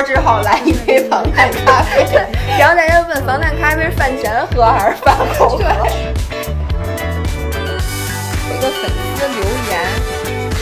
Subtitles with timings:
[0.00, 2.06] 桌之后来一杯防弹咖啡，
[2.58, 5.62] 然后大家问防弹咖啡是饭前喝还是饭后喝？
[8.48, 9.78] 有一个粉丝留言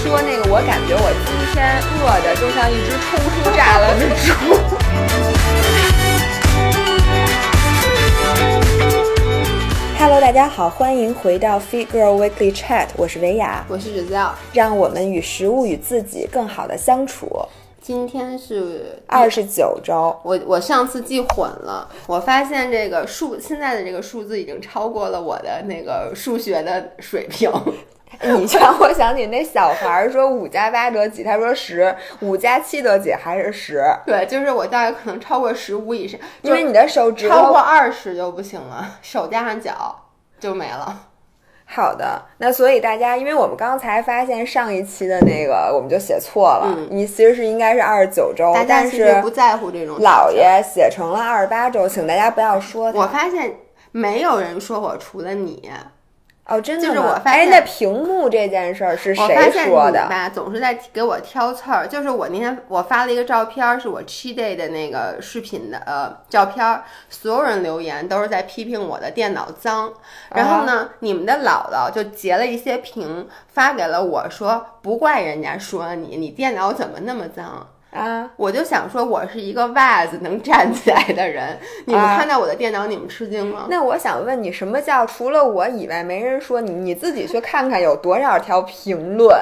[0.03, 4.35] 说，那个我感觉我今天饿的就像一只冲出栅栏的猪。
[10.01, 17.47] Hello，大家好，欢迎回到 Fit Girl Weekly Chat，我是维雅，我是 Giselle，让我们与食物与自己更好的相处。
[17.89, 27.51] 今天是二十九周，我我上次记混了，我发现这个数现在的这个数字已经超过了我的那个数学的水平。
[28.21, 33.83] 你让我想起那小孩儿说五加八得几，他说十五加七得几还是十？
[34.05, 39.99] 对，就是我大概可能超过十五以上，因为你的手指超过二十就不行了，手加上脚
[40.39, 41.08] 就没了。
[41.71, 49.99] 好的，那所以大家，因为我们刚才发现上一期的那个我们就写错了，你其实是应该是二十九周，但是不在乎这种。
[49.99, 52.91] 姥爷写成了二十八周，请大家不要说。
[52.93, 53.55] 我发现
[53.93, 55.71] 没有人说我，除了你。
[56.49, 60.09] 哦，真的就是我发现，哎，那屏幕这件事儿是谁说的？
[60.09, 61.87] 吧，总是在给我挑刺儿。
[61.87, 69.93] 就是我那天我发了一个照片，是我 cheat day 的那个视频的呃照片，所有人留言都是在批评我的电脑脏。
[70.35, 77.69] 然后呢，你们的姥姥就截了一些屏发给了我说，不怪人家说你，你电脑怎么那么脏？
[77.91, 78.29] 啊！
[78.37, 81.59] 我就想说，我是一个袜子能站起来的人。
[81.87, 83.67] 你们看到我的电脑，你们吃惊吗？
[83.71, 86.73] 那我想问你，什么叫除了我以外没人说你？
[86.73, 89.35] 你自己去看看有多少条评论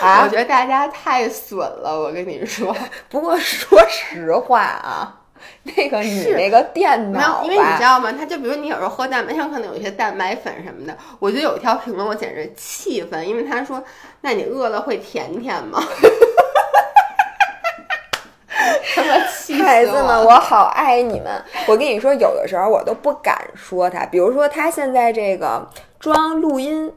[0.00, 0.22] 啊！
[0.26, 2.74] 我觉得大家太损了，我跟你说。
[3.08, 5.20] 不过说实话啊，
[5.62, 8.12] 那个你那个电脑，因为你知道吗？
[8.12, 10.96] 他就比如你有时候喝蛋白，上可能有一些蛋白粉什么的。
[11.20, 13.82] 我觉得有一条评论我简直气愤，因为他说
[14.20, 15.80] ：“那你饿了会舔舔吗？”
[19.62, 21.42] 孩子们，我好爱你们！
[21.66, 24.04] 我跟你说，有的时候我都不敢说他。
[24.06, 25.66] 比如说，他现在这个
[25.98, 26.92] 装录音，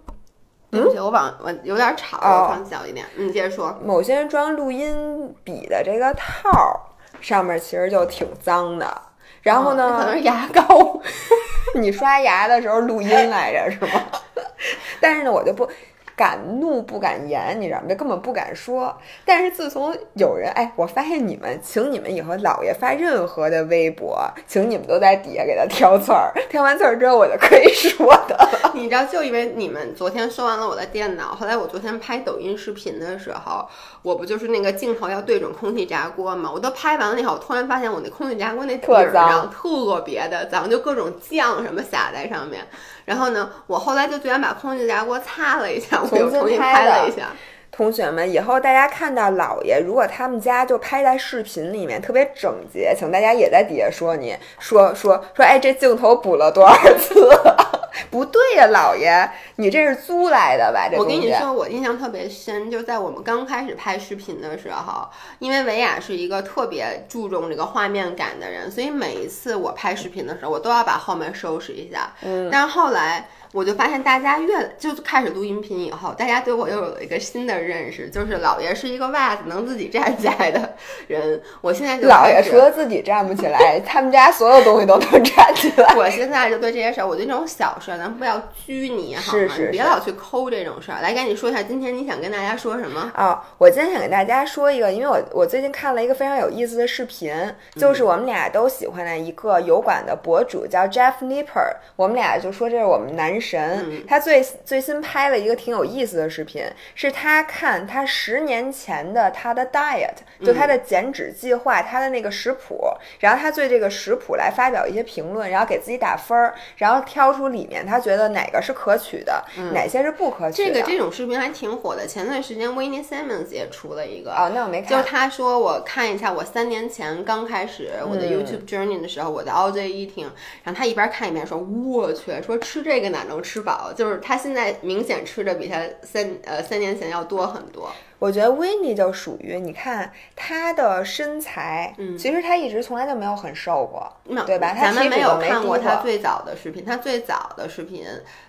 [0.71, 3.05] 对不起，我往我有点吵，我放小一点。
[3.15, 3.77] 你接着说。
[3.83, 6.79] 某些人装录音笔的这个套儿
[7.21, 9.01] 上面其实就挺脏的。
[9.41, 9.97] 然后呢？
[9.97, 10.99] 可能是牙膏。
[11.75, 14.01] 你刷牙的时候录音来着是吗？
[14.99, 15.69] 但是呢，我就不。
[16.17, 17.85] 敢怒不敢言，你知道吗？
[17.87, 18.97] 就根本不敢说。
[19.23, 28.49] 但是自从有人哎，我发现你们，请你们以后姥爷发任何的微博，请你们都在底下给他挑刺儿，挑完刺儿之后我就可以说的。
[28.73, 33.67] 你知道，就因为你们昨天说完了我的电脑，后来我昨天拍抖音视频的时候，
[34.01, 36.49] 我不就是那个镜头要对准空气炸锅嘛？
[36.51, 42.65] 我都拍完了以后，我突然发现我那空气炸锅那底儿上特别的脏，就各种酱什么撒在上面。
[43.07, 47.29] 然后呢，我后来就居然把空气炸锅擦了一下，我又重新拍了一下。
[47.71, 57.29] 同学们，以后大家看到姥爷，如果他们家就拍在视频里面特别整洁，请大家也在底下说你说说说，哎，这镜头补了多少次？
[58.09, 60.87] 不对呀，姥爷，你这是租来的吧？
[60.89, 65.07] 这我跟你说，我印象特别深，就在我们刚开始拍视频的时候，
[65.39, 72.13] 因为维亚是一个特别注重这个画面感的人，所以每一次我拍视频的时候，我都要把后面收拾一下。
[72.21, 73.27] 嗯，但是后来。
[73.57, 80.75] 我就发现大家越就开始录音频以后，大家对我又有了一个新的认识，就是姥爷是一个袜子能自己站起来的
[81.07, 81.41] 人。
[81.61, 85.91] 我现在就老爷除了自己站不起来，他们家所有东西都能站起来。
[85.95, 89.55] 我现在就对这些事儿，我对这种小事儿，咱不要拘泥好吗？
[89.57, 91.01] 你别老去抠这种事儿。
[91.01, 93.43] 来，赶紧说一下，今天你想跟大家说什么啊？
[93.57, 97.33] 我今天想跟大家说一个，因为我我最近看了一个非常有意思的视频，
[97.75, 104.17] 就是我们俩都喜欢的一个油管的博主叫 Jeff Nipper，我们俩就说这是我们男神，他。
[104.17, 106.65] 他最最新拍了一个挺有意思的视频，
[106.95, 112.83] 是他看他十年前的他的 diet，就他的减脂计划，他的那个食谱，
[113.19, 120.73] 然后他对这个食谱来发表一些评论，然后给自己打分儿，然后挑出里面他觉得哪个是可取的，哪些是不可取的。
[120.73, 130.25] 这个这种视频还挺火的，前段时间 w i n n i e Simmons 也出了一个哦，那我没看，就是他说我看一下我三年前刚开始我的 YouTube journey 的时候，我的 all day eating，
[130.63, 134.07] 然后他一边看一边说，我去，说吃这个哪能吃饱，就。
[134.07, 137.91] 是他现在明显吃的比他三呃三年前要多很多。
[138.19, 144.11] 我觉得维尼就属于，你看他的身材，嗯，其实他一直从来就没有很瘦过，
[144.45, 144.73] 对吧？
[144.73, 148.05] 咱们没有看过他最早的视频，他最早的视频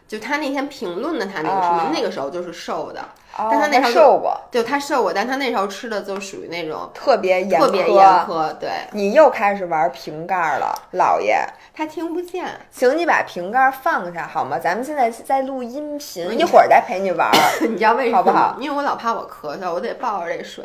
[0.08, 3.00] 就他那天评论的他那个视频，那个时候就是瘦的。
[3.36, 8.52] 但他那时候瘦过，就他瘦过，但他那时候吃的就属于那种特别严特别严苛。
[8.54, 14.58] 对，你又开始玩瓶盖了，老爷，他听不见，请你把瓶盖放下好吗？
[14.58, 17.30] 咱们现在在录音频，一会儿再陪你玩，
[17.68, 18.16] 你知道为什么？
[18.16, 18.56] 好不好？
[18.58, 20.64] 因为我老怕我咳嗽，我得抱着这水。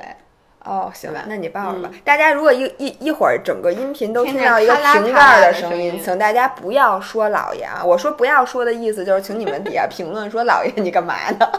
[0.64, 1.90] 哦，行吧，那你报吧。
[1.92, 7.84] 嗯大家如果一一一会儿整个音频都听到一个瓶盖的的声音，请大家不要说老爷啊！
[7.84, 11.52] 我说不要说的意思就是，请你们底下评论说老爷你干嘛呢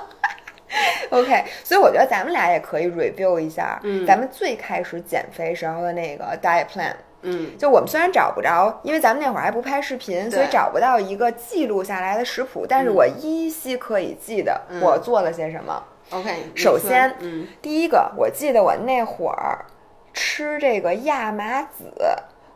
[1.10, 6.94] ？OK，所以我觉得咱们俩也可以 review 一下，嗯咱们最开始减肥时候的那个 diet plan。
[7.26, 15.82] 嗯，就我们虽然找不着，因为咱们那会儿还不拍视频，所以找不到一个记录下来的食谱，但是我依稀可以记得嗯我做了些什么。
[16.14, 19.64] OK，首先嗯，第一个，我记得我那会儿
[20.12, 21.90] 吃这个亚麻籽，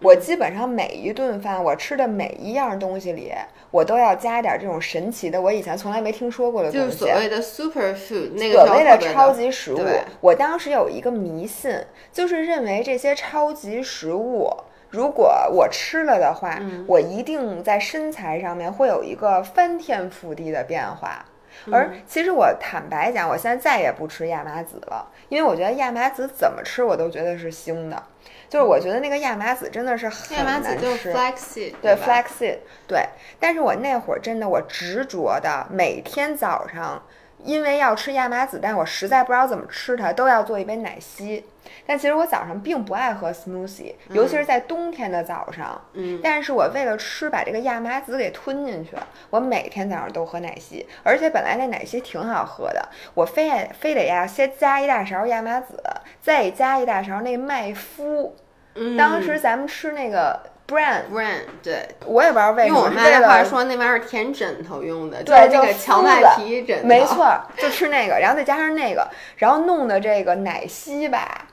[0.00, 3.32] 我基本上每一顿饭我吃的每一样东西里，
[3.72, 6.86] 我都要加点这种神奇的，我以前从来没听说过的东西。
[6.86, 9.80] 就是所谓的 super food 那个所谓的超级食物，
[10.20, 11.76] 我当时有一个迷信，
[12.12, 14.48] 就是认为这些超级食物，
[14.90, 16.84] 如果我吃了的话，嗯。
[16.86, 21.24] 我一定在身材上面会有一个翻天覆地的变化。
[21.66, 21.74] 嗯。
[21.74, 28.02] 而其实我坦白讲，我现在再也不吃亚麻籽了，因为我觉得亚麻籽怎么吃我都觉得是腥的，
[28.48, 31.12] 就是我觉得那个亚麻籽真的是很亚麻难籽就是吃。
[31.12, 33.06] flaxseed 对 flaxseed，对，
[33.38, 37.02] 但是我那会儿真的我执着的每天早上，
[37.44, 41.44] 因为要吃亚麻籽，但我实在不知道怎么吃它，都要做一杯奶昔。
[41.86, 45.80] 但其实我早上并不爱喝 smoothie，尤其是在冬天的早上。
[45.92, 48.96] 嗯，但是我为了吃，把这个亚麻籽给吞进去，
[49.30, 55.82] 我每天早上都喝奶昔，而且本来那奶昔挺好喝的，我非得非得呀，先加一大勺亚麻籽，
[56.20, 58.30] 再加一大勺那麦麸。
[58.74, 67.26] 嗯当时咱们吃那个 bran，brand 对，我也不知道为什么用我妈的话说那玩意儿填枕头用的，对，是那个荞麦皮枕头，没错，
[67.56, 71.46] 就吃那个，然后再加上那个，然后弄的这个奶昔吧，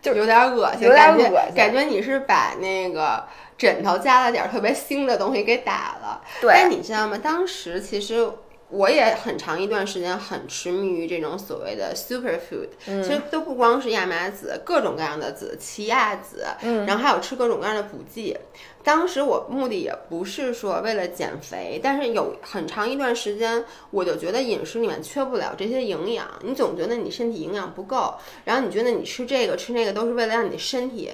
[0.00, 3.24] 就有点恶心，有点恶心感觉你是把那个
[3.58, 6.22] 枕头加了点儿特别腥的东西给打了。
[6.40, 7.18] 对但你知道吗？
[7.22, 8.28] 当时其实。
[8.68, 18.36] 我也很长一段时间很痴迷于这种所谓的 super food，、其嗯实都不光是亚麻籽，各种各样的籽，奇亚籽，嗯然后还有吃各种各样的补剂。
[18.82, 28.14] 当时我目的也不是说为了减肥，但是有很长一段时间，我就觉得饮食里面缺不了这些营养，你总觉得你身体营养不够，
[28.44, 31.12] 然后你觉得你吃这个吃那个都是为了让你身体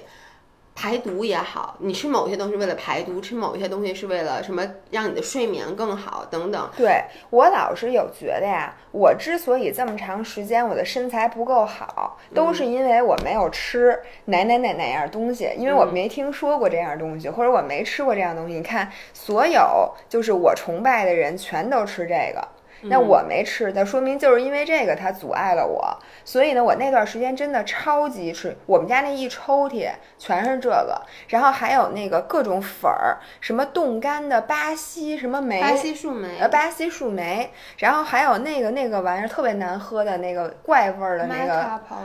[0.75, 6.69] 排毒也好，你吃某些东西为了排毒，吃某些东西是为了什么让你的睡眠更好等等。
[6.75, 18.55] 对我老是有觉得呀，我之所以这么长时间我的身材不够好，都是因为我没有吃哪哪哪哪样东西，因为我没听说过这样东西，或者我没吃过这样东西。
[18.55, 22.47] 你看，所有就是我崇拜的人全都吃这个。
[22.83, 41.53] 那我没吃，那说明就是因为这个它阻碍了我，所以呢，我那段时间真的超级吃，我们家那一抽屉全是这个，然后还有那个各种粉儿，什么冻干的巴西什么梅，巴西树莓，呃，巴西树莓，然后还有那个那个玩意儿特别难喝的那个怪味儿的那个。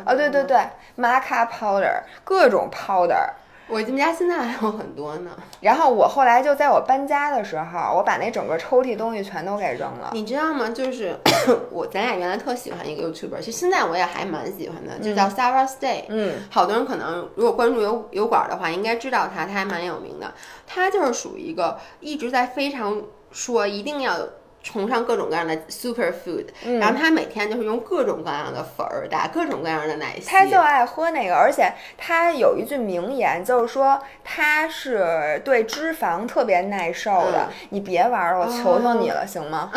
[0.04, 0.58] 啊，对对对
[0.96, 3.28] ，maca powder，各种 powder。
[3.68, 5.30] 我们家现在还有很多呢。
[5.60, 10.10] 然后我后来就在我搬家的时候，我把那整个抽屉东西全都给扔了。
[10.12, 10.70] 你知道吗？
[10.70, 11.16] 就是
[11.70, 16.04] 我咱俩原来特喜欢一个 YouTuber，其实现在我也还蛮喜欢的，就叫 Sarah Stay。
[16.08, 20.32] 嗯，好多人可能如果关注油油管的话，应该知道他，他还蛮有名的。
[20.66, 24.16] 他就是属于一个一直在非常说一定要
[24.62, 30.26] 崇尚各种各样的 super food，、然嗯后他每天就是用各种各样的粉儿打各种各样的奶昔。
[30.26, 37.48] 他就爱喝那个，而且他有一句名言，就是说他是对脂肪特别耐受的。
[37.50, 39.70] 嗯你别玩了，我求求你了，行吗？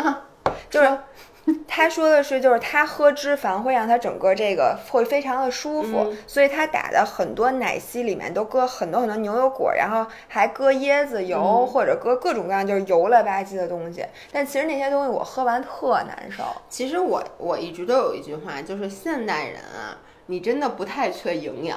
[0.68, 0.98] 就是说
[1.66, 14.04] 他说的是，就是他喝脂肪会让他整个这个会非常的舒服，嗯所以他打的很多奶昔里面都搁很多很多牛油果，然后还搁椰子油、嗯或者搁各种各样就是油了吧唧的东西。
[14.30, 16.44] 但其实那些东西我喝完特难受。
[16.68, 21.76] 其实我我一直都有一句话，就是现代人啊，你真的不太缺营养，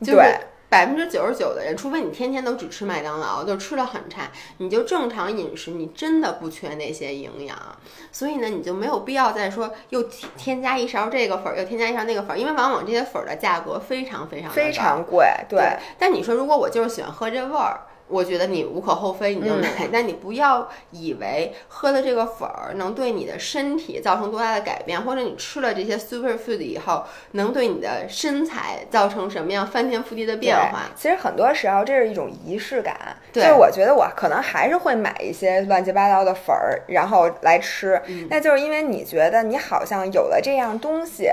[0.00, 0.38] 就是对
[0.68, 7.56] 百分之九十九的人，除非你天天都只吃麦当劳，就吃的很差，你就正常饮食，你真的不缺那些营养。
[8.10, 19.68] 所以呢，你就没有必要再说又添添加一勺这个粉儿，又添加一勺那个粉儿，因为往往这些粉儿的价格非常非常非常贵，对，但你说，如果我就是喜欢喝这味儿，我觉得你无可厚非，你就买。
[19.80, 30.90] 嗯但你不要以为喝了这个粉儿能对你的身体造成多大的改变，或者你吃了这些 super food 以后能对你的身材造成什么样翻天覆地的变化。
[30.94, 38.00] 其实很多时候这是一种仪式感，就对是我觉得我可能还是会买一些乱七八糟的粉儿，然后来吃。
[38.06, 41.30] 嗯那就是因为你觉得你好像有了这样东西。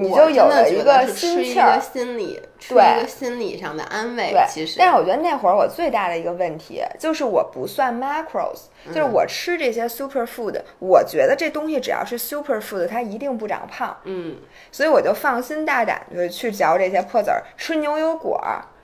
[0.00, 4.30] 你就有了一个心气儿，心理，对一个心理上的安慰。
[4.32, 13.96] 对，其实，但是我觉得那会儿我最大的一个问题就是我不算 macros，就是我吃这些 super food，我觉得这东西只要是 super food，它一定不长胖。
[14.04, 14.36] 嗯，
[14.72, 18.40] 所以我就放心大胆的去嚼这些破籽儿，吃牛油果。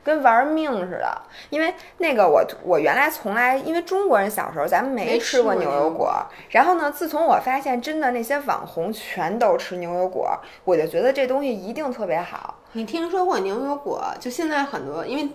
[0.06, 1.20] 跟玩命似的，
[1.50, 12.60] 因为那个我我原来从来因为中国人小时候咱们没吃过牛油果，然后呢，自从我发现真的那些网红全都吃牛油果，我就觉得这东西一定特别好。
[12.74, 14.00] 你听说过牛油果？
[14.20, 15.28] 就现在很多，因为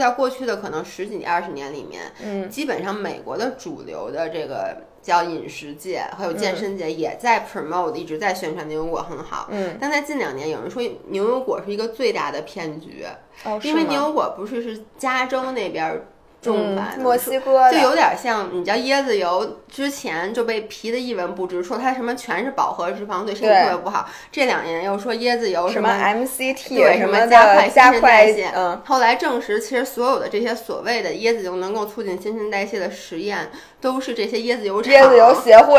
[0.00, 4.76] 在过去的可能十几年、二十年里面，嗯，基本上美国的主流的这个。
[5.02, 9.48] 叫饮食界还有健身界也在 promote，一直在宣传牛油果很好。
[9.50, 13.04] 嗯，但在近两年，有人说牛油果是一个最大的骗局，
[13.44, 16.02] 哦，因为牛油果不是是加州那边。
[16.42, 24.08] 重版墨西哥就有点像，你知道椰子油之前就被批的一文不值，说它什么全是饱和脂肪，对身体特别不好。
[24.32, 28.50] 这两年又说椰子油什么 MCT，对什么加快新陈代谢。
[28.54, 35.78] 嗯，后来证实，其实所有的这些所谓的椰子油能够促进新陈代谢的实验，都是这些椰子油厂、椰子油协会、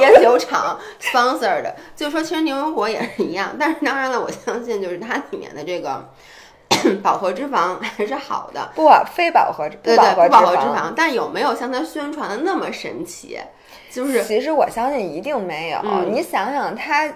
[0.00, 1.74] 椰子油厂 sponsor 的。
[1.96, 6.10] 就说其实牛油果也是一样，但是当然了，我相信就是它里面的这个。
[7.02, 13.38] 饱和脂肪还是好的，不，非饱和脂对对，不饱和脂肪，但有没有像它宣传的那么神奇？
[13.90, 15.80] 就是，其实我相信一定没有。
[16.10, 17.12] 你想想它。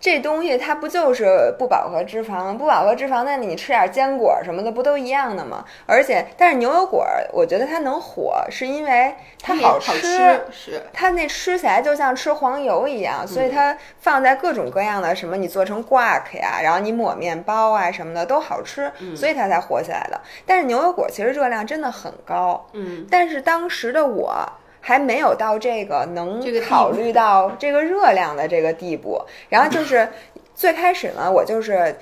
[0.00, 2.56] 这东西它不就是不饱和脂肪？
[2.56, 5.62] 不饱和脂肪，那你吃点坚果什么的，不都一样的吗？
[5.84, 20.18] 而且，但是牛油果，我觉得它能火，是因为它好吃，是它那吃起来就像吃黄油一样，所以它放在各种各样的什么，你做成 guac 呀，然后你抹面包啊什么的都好吃，所以它才火起来的。
[20.46, 24.34] 但是牛油果其实热量真的很高，嗯，但是当时的我。
[24.80, 30.08] 还没有到这个能考虑到这个热量的这个地步，然后就是
[30.54, 31.94] 最开始呢，我就是。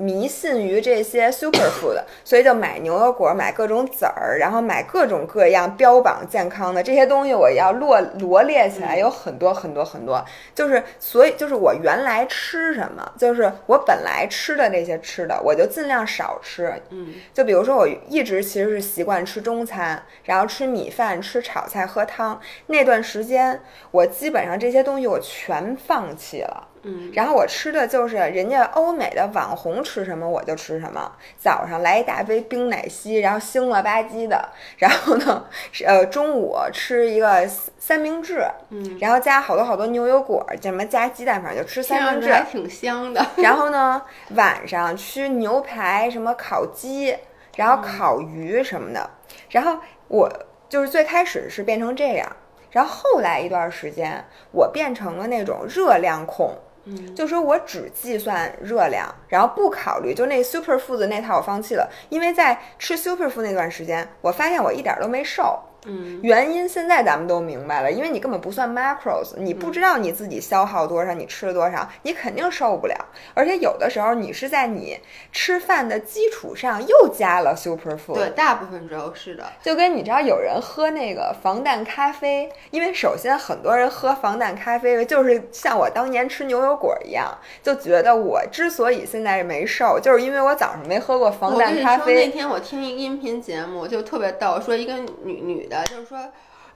[0.00, 10.24] 迷信于这些 super food，所以就买牛油果，买各种籽儿，然后买各种各样标榜健康的这些东西，我要罗罗列起来，有很多很多很多。
[10.54, 16.72] 就是所以就是我原来吃什么，就是我本来吃的那些吃的，我就尽量少吃。
[16.88, 22.40] 嗯，就比如说我一直其实是习惯吃中餐，然后吃米饭、吃炒菜、喝汤。
[22.68, 26.68] 那段时间，我基本上这些东西我全放弃了。
[26.82, 31.12] 嗯，然后我吃的就是人家欧美的网红吃什么我就吃什么。
[31.38, 34.48] 早上来一大杯冰奶昔，然后腥了吧唧的。
[34.78, 35.44] 然后呢，
[35.84, 43.24] 呃，中午吃一个三明治，嗯，然后加好多好多牛油果，什么加鸡蛋，反正就吃三明治，还挺香的。
[43.36, 47.14] 然后呢，晚上吃牛排，什么烤鸡，
[47.56, 49.10] 然后烤鱼什么的。
[49.50, 50.30] 然后我
[50.68, 52.26] 就是最开始是变成这样，
[52.70, 56.56] 然后后来一段时间，我变成了那种热量控。
[56.84, 65.58] 嗯，就说我只计算热量，然后不考虑，就那 super food 那套我放弃了，因为在吃 super food 那段时间，我发现我一点都没瘦。
[65.86, 72.94] 嗯，原因现在咱们都明白了，因为你根本不算 macros，你不知道你自己消耗多少，你吃了多少，你肯定受不了。
[73.32, 74.98] 而且有的时候你是在你
[75.32, 78.14] 吃饭的基础上又加了 super food。
[78.14, 79.44] 对，大部分时候是的。
[79.62, 87.26] 就跟你知道有人喝那个防弹咖啡，因为首先很多人喝防弹咖啡就是像我当年吃牛油果一样，
[87.62, 92.26] 就觉得我之所以现在没瘦，就是因为我早上没喝过防弹咖啡。
[92.26, 95.69] 那天我听一个音频节目就特别逗，说一个女女。
[95.84, 96.18] 就是说，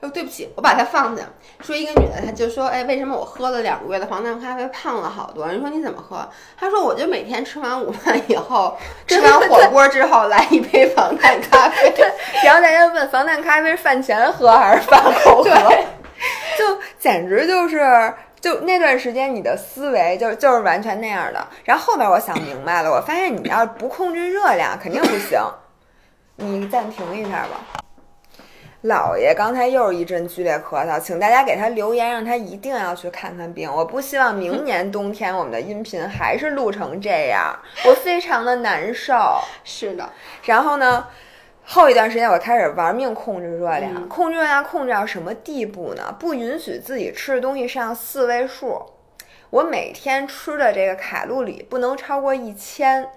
[0.01, 1.23] 哦，对不起，我把它放下。
[1.61, 5.47] 说一个女的，她就说，哎，为什么我喝了两个月的防弹咖啡胖了好多？
[5.47, 6.27] 人说你怎么喝？
[6.59, 11.93] 她说，我就每天吃完午饭以后，吃完火锅之后来一杯防弹咖啡。
[12.43, 15.49] 然后大家问，防弹咖啡是饭前喝还是饭后喝？
[16.57, 21.47] 就简直就是，就那段时间你的思维就就是完全那样的。
[21.63, 25.39] 然后后边我想明白了，我发现你要不控制热量肯定不行。
[26.37, 27.84] 你暂停一下吧。
[28.85, 33.67] 姥爷刚才又是一阵剧烈咳嗽，请大家给他留言，让他一定要去看看病。
[33.71, 39.15] 我不希望明年冬天我们的音频还是录成这样， 我非常的难受。
[39.63, 40.07] 是的，
[40.43, 41.07] 然后呢，
[41.63, 46.15] 后一段时间我开始玩命控制热量，控制热量控制到什么地步呢？
[46.19, 48.85] 不允许自己吃的东西上四位数，
[49.49, 53.09] 我每天吃的这个卡路里不能超过一千。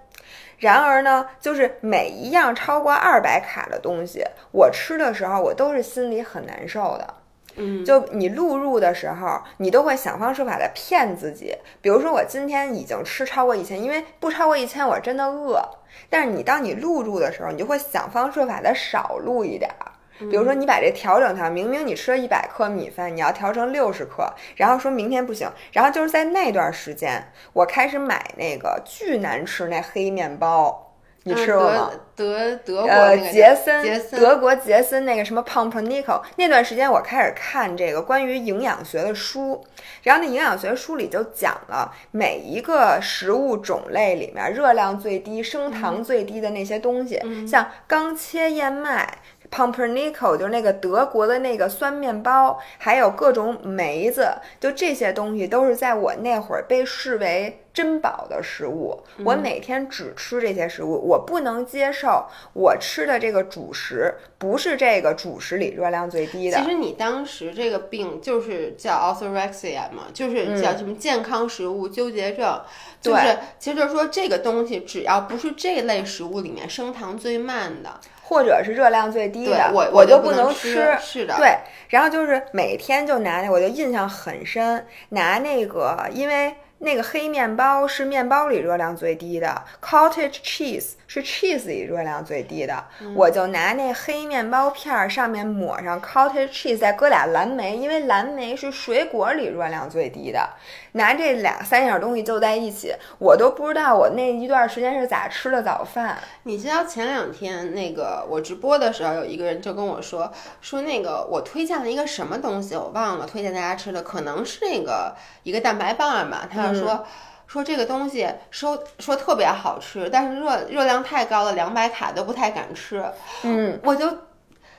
[0.59, 7.15] 然而呢，就是每一样超过二百卡的东西，我吃的时候，我都是心里很难受的。
[7.61, 11.57] 嗯，就你录入的时候，你都会想方设法的骗自己。
[11.81, 15.61] 比如说，我今天已经吃超过一千，因为不超过一千，我真的饿。
[16.09, 19.88] 但是你当你录入的时候，你就会想方设法的少录一点儿。
[20.19, 30.85] 比如说你把这调整调，明明你吃了一百克米饭，你要调成六十克，然后说明天不行，然后就是在那段时间，我开始买那个巨难吃那黑面包。
[31.25, 31.91] 你吃过吗？
[32.17, 39.63] 德德国呃杰森，杰森德国杰森那个什么 Pumpernickel，那段时间我开始看这个关于营养学的书，
[40.05, 49.19] 然后那营养学书里就讲了每一个食物种类里面热量最低、升糖最低的那些东西，像刚切燕麦。
[49.50, 54.28] Pumpernickel 就是那个德国的那个酸面包，还有各种梅子，
[54.61, 59.02] 就这些东西都是在我那会儿被视为珍宝的食物。
[59.25, 66.59] 我每天只吃这些食物，我不能接受我吃的这个主食不是这个主食里热量最低的。
[66.59, 72.61] 其实你当时这个病就是叫 orthorexia 嘛，就是叫什么健康食物纠结症，
[73.00, 77.99] 就是其实就是说这个东西只要不是这类食物里面升糖最慢的。
[78.28, 80.94] 或者是热量最低的，我我就不能吃。
[81.00, 81.56] 是的，对。
[81.88, 92.85] 然后就是每天就拿那，我就印象很深，拿那个，因为那个黑面包是面包里热量最低的，cottage cheese 是 cheese 里热量最低的，
[93.17, 100.50] 我就拿那黑面包片儿上面抹上 cottage cheese，再搁俩蓝莓，因为蓝莓是水果里热量最低的。
[100.93, 106.19] 拿这俩三样东西就在一起，我都不知道我那一段时间是咋吃的早饭。
[106.43, 116.47] 你知道前两天那个我直播的时候，有一个人就跟我说说那个我推荐了一个什么东西，我忘了推荐大家吃的，可能是那个一个蛋白棒吧。
[116.53, 117.07] 他就说
[117.49, 123.05] 说这个东西说说特别好吃，但是热热量太高了，两百卡都不太敢吃。
[123.43, 124.07] 嗯，我就。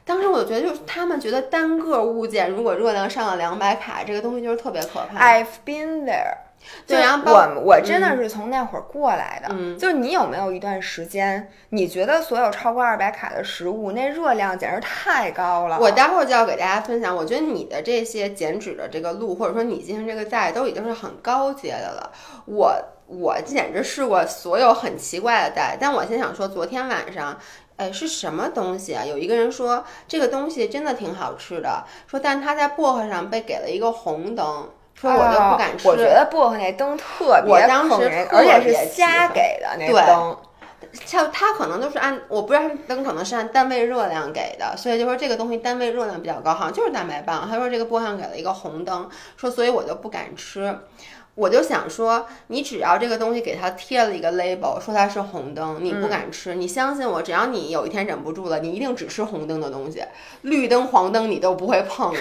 [0.05, 5.19] 当时我就觉得，就是他们觉得单个物件如果热量上了两百卡，这个东西就是特别可怕。
[5.19, 6.35] I've been there。
[6.85, 9.49] 对，然后我我真的是从那会儿过来的。
[9.51, 15.79] 嗯，就是你有没有一段时间，你觉得所有超过二百卡的食物，那热量简直太高了？
[15.79, 17.15] 我待会儿就要给大家分享。
[17.15, 22.11] 我觉得你的这些减脂的这个路，或者说你进行这个代，都已经是很高阶的了。
[22.45, 22.75] 我
[23.07, 27.37] 我简直试过所有很奇怪的代，但我先想说，昨天晚上。
[27.79, 29.05] 哎，是什么东西啊？
[29.05, 35.87] 有一个人说这个东西真的挺好吃的，说但是他在薄荷上被给了一个红灯，说我都不敢吃。
[35.87, 40.37] 我觉得薄荷那灯特别坑人，而且是瞎给的那灯。
[41.05, 47.47] 像它可能都是按，我不知道灯可能是按单位热量给的，所以就说这个东西单位热量比较高，好像就是蛋白棒。
[47.47, 49.07] 他说这个薄荷上给了一个红灯，
[49.37, 50.79] 说所以我就不敢吃。
[51.35, 56.55] 我就想说，你只要这个东西给它贴了一个 label，说它是红灯，你不敢吃。
[56.55, 60.03] 你相信我，只要你有一天忍不住了，你一定只吃红灯的东西，
[60.41, 62.19] 绿灯、黄灯你都不会碰的。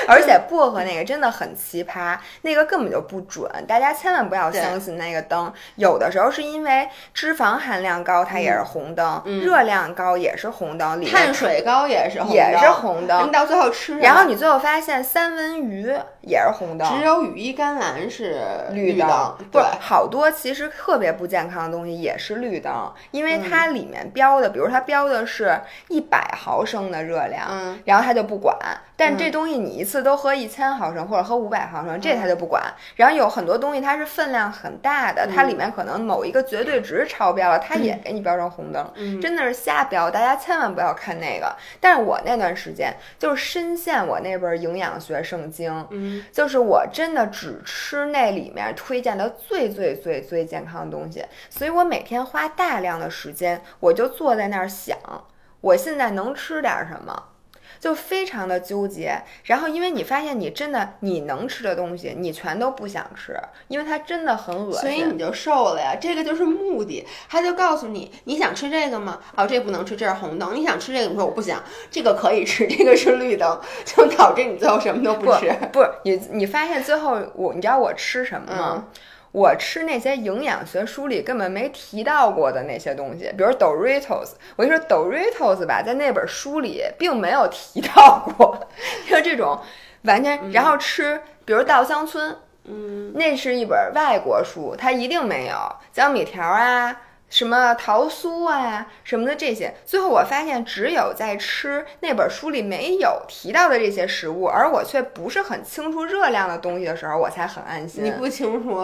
[0.06, 5.52] 而且薄荷那个真的很奇葩，那个根本就不准，大家千万不要相信那个灯。
[5.76, 13.32] 有的时候是因为脂肪含量高，它也是红灯；热量高也是红灯；碳水高也是也是红灯。
[13.32, 19.36] 到最后吃，然后你最后发现三文鱼也是红灯，只有羽衣甘蓝是绿灯。
[19.50, 28.56] 不，好多其实特别不健康的东西也是绿灯，因为它里面标的，比如它标的是一百毫升的热量，嗯然后它就不管。
[28.98, 32.60] 但这东西你一次都喝一千毫升或者喝五百毫升，这他就不管。
[32.96, 40.10] 然后有很多东西它是分量很大的，它里面可能某一个绝对值超标了，它也给你标成红灯，真的是瞎标。
[40.10, 41.54] 大家千万不要看那个。
[41.80, 54.98] 但是我那段时间就是深陷我那本营养学圣经，嗯，就是我真的只吃那里面推荐的最最最最健康的东西，所以我每天花大量的时间，我就坐在那儿想，
[55.60, 57.22] 我现在能吃点什么。
[57.78, 63.36] 就非常的纠结，然后因为你发现你真的你能吃的东西，你全都不想吃，
[63.68, 65.96] 因为它真的很恶心，所以你就瘦了呀。
[66.00, 69.20] 这个就是目的，他就告诉你，你想吃这个吗？
[69.36, 70.54] 哦，这不能吃，这是红灯。
[70.54, 75.52] 你想吃这个，你说我不想，这个可以吃， 这个是绿灯，就导致你最后什么都不吃。
[75.72, 78.86] 不是你，你发现最后我，你知道我吃什么吗？
[79.30, 84.30] 我吃那些营养学书里根本没提到过的那些东西，比如 Doritos。
[84.56, 88.58] 我跟你说，Doritos 吧，在那本书里并没有提到过。
[89.06, 89.60] 就这种
[90.02, 95.56] 完全，然后吃，比如稻香村，嗯，那是一本外国书，它一定没有
[95.92, 99.74] 江米条啊，什么桃酥啊什么的这些。
[99.84, 108.02] 最后我发现，只有在吃那本书里没有提到的这些食物，而我却不是很清楚热量的东西的时候，我才很安心。
[108.02, 108.80] 你不清楚。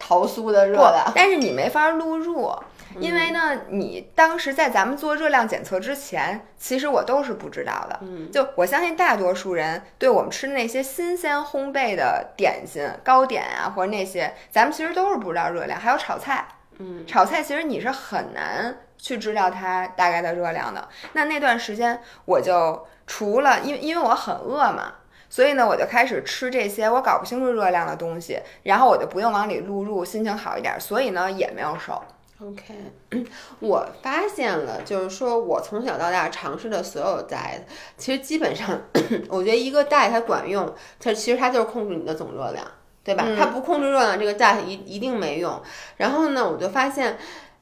[0.00, 2.50] 桃酥的热量，但是你没法录入，
[2.98, 8.00] 因为呢，你当时在咱们做热量检测之前，其实我都是不知道的。
[8.00, 15.78] 嗯，就我相信大多数人对我们吃那些新鲜烘焙的点心、糕点啊，或者那些，咱们其实都是不知道热量。
[15.78, 20.88] 还有炒菜，嗯，炒菜其实你是很难去知道它大概的热量的。
[21.12, 24.94] 那那段时间我就除了因为因为我很饿嘛，
[25.30, 32.02] 所以呢我就开始吃这些我搞不清楚热量的东西，然后我就不用往里录入，心情好一点，所以呢也没有瘦。
[32.42, 32.74] OK，
[33.60, 37.60] 我发现了，就是说我从小到大尝试的所有 diet，
[37.98, 38.80] 其实基本上，
[39.28, 42.66] 我觉得一个 diet 它管用，它其实它就是控制你的总热量，
[43.04, 43.26] 对吧？
[43.38, 45.60] 它不控制热量，这个 diet 一一定没用。
[45.98, 47.18] 然后呢，我就发现，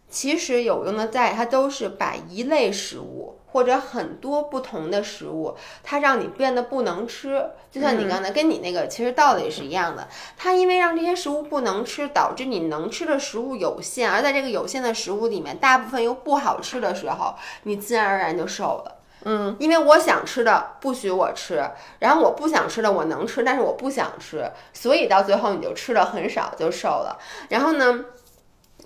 [0.08, 3.37] 其实有用的 diet 它都是把一类食物。
[3.50, 10.06] 或者很多不同的食物，它让你变得不能吃，就像你刚才跟你那个其实道理是一样的。
[10.36, 18.96] 它因为让这些食物不能吃，导致你能吃的食物有限，而在这个有限的食物里面，大部分又不好吃的时候，你自然而然就瘦了。
[19.24, 27.18] 嗯，因为我想吃的不许我吃，然后我不想吃的我能吃，但是我不想吃，所以到最后你就吃的很少就瘦了。
[27.48, 28.04] 然后呢？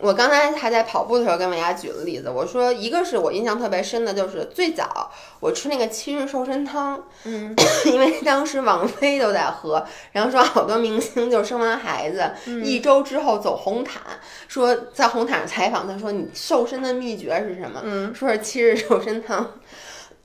[0.03, 7.55] 我刚才还在跑步的时候跟大家举了例子，我说一个是我印象特别深的，就是最早我吃那个七日瘦身汤，嗯，
[7.87, 12.33] 因为当时王菲都在喝，然后说好多明星就生完孩子、
[12.65, 14.03] 一周之后走红毯，
[14.49, 17.81] 说在红毯上采访他说你瘦身的秘诀是什么？
[17.85, 19.53] 嗯，说是七日瘦身汤。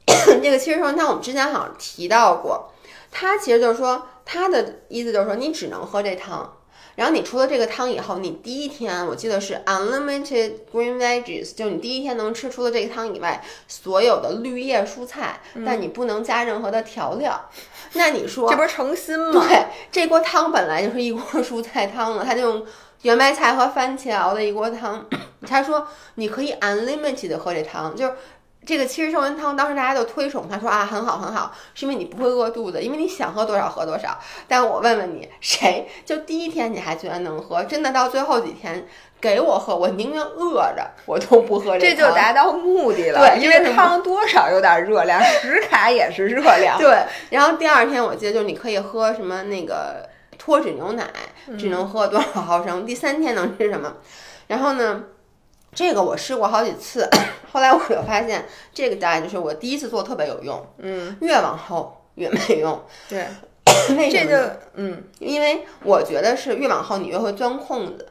[0.41, 2.71] 这个七日瘦身汤我们之前好像提到过，
[3.11, 6.56] 它其实就是说它的意思就是说你只能喝这汤。
[6.97, 17.49] 然后你除了这个汤以后，你第一天我记得是 unlimited green veggies，就你第一天能吃除了这个汤以外所有的绿叶蔬菜，但你不能加任何的调料。
[17.93, 19.31] 那你说这不是诚心吗？
[19.31, 22.65] 对，这锅汤本来就是一锅蔬菜汤了，他就用
[23.03, 25.05] 圆白菜和番茄熬的一锅汤。
[25.45, 28.13] 他说你可以 unlimited 的喝这汤，就是。
[28.65, 34.17] 这个七日瘦身汤，当时大家都推崇，他说啊很好很好，是因为你不会饿肚子，因为你想喝多少喝多少。
[34.47, 38.85] 但我问问你，谁就第一天你还觉得能喝，真的到最后几天
[39.21, 41.95] 给我喝，我宁愿饿着我都不喝这这。
[41.95, 43.19] 就达到目的了。
[43.19, 46.77] 对因为汤多少有点热量，十卡也是热量。
[46.77, 51.05] 对，然后第二天我记得就是你可以喝什么那个脱脂牛奶，
[51.57, 52.85] 只能喝多少毫升。
[52.85, 53.93] 第三天能吃什么？
[54.47, 55.03] 然后呢，
[55.73, 57.07] 这个我试过好几次，
[57.51, 62.83] 后来我就发现这个 diet 就是我第一次做特别有用，嗯，越往后越没用。
[63.07, 63.27] 对，
[63.95, 68.07] 为什这么嗯，因为我觉得是越往后你越会钻空子，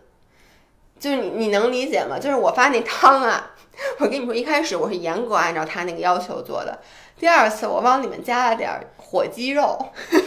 [1.01, 2.19] 就是你你能理解吗？
[2.19, 3.51] 就是我发那汤啊，
[3.99, 6.79] 我跟你说，一开始我是严格按照他那个要求做的，
[7.19, 9.77] 第二次我往里面加了点儿火鸡肉，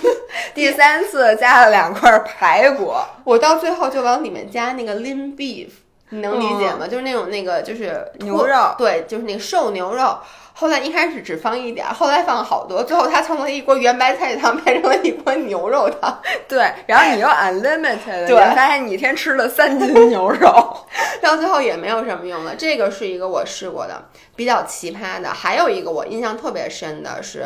[0.53, 5.69] 第三次加了两块排骨， 我到最后就往里面加那个 lean beef，
[6.09, 6.87] 你能理解吗？
[6.87, 10.17] 就是那种那个就是牛肉对，就是那个瘦牛肉。
[10.53, 16.21] 后来一开始只放一点儿，后来放好多，最后它从了一锅圆白菜汤变成了一锅牛肉汤。
[16.49, 20.75] 对，然后你又 unlimited，对你发现你一天吃了三斤牛肉。
[21.21, 22.55] 到最后也没有什么用了。
[22.55, 27.45] 这个是一个我试过的比较奇葩的，还有一个我印象特别深的是，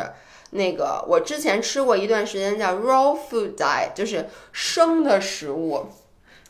[0.50, 5.86] 那个我之前吃过一段时间叫 raw food diet，就是生的食物。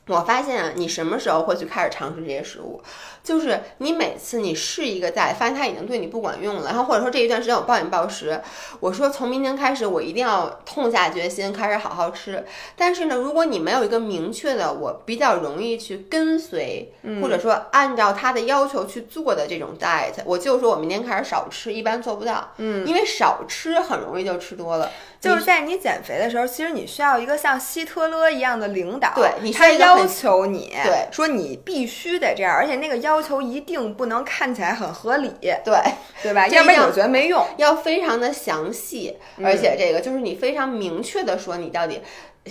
[0.06, 2.82] 我发现，你什么时候会去开始尝试这些食物？
[3.24, 8.38] 就是你每次你试一个 diet，发现它已经对你不管用了，然后或者说这一段时间我暴饮暴食，
[8.80, 12.44] 我说从明天开始我一定要痛下决心开始好好吃。
[12.76, 24.90] 但是呢，如果你没有一个明确的，我比较容易去跟随，或者说按照他的要求去做的这种 diet，我就说我明天开始少吃，一般做不到，嗯，因为少吃很容易就吃多了。
[25.18, 35.78] 就是在你减肥的时候，其实你需要一个像希特勒一样的领导，对你他要求你，对说你必须得这样，而且那个要求一定不能看起来很合理，对，
[36.22, 36.46] 对吧？
[36.48, 37.44] 要不然我觉得没用。
[37.56, 42.00] 要非常的详细，而且这个就是你非常明确的说你到底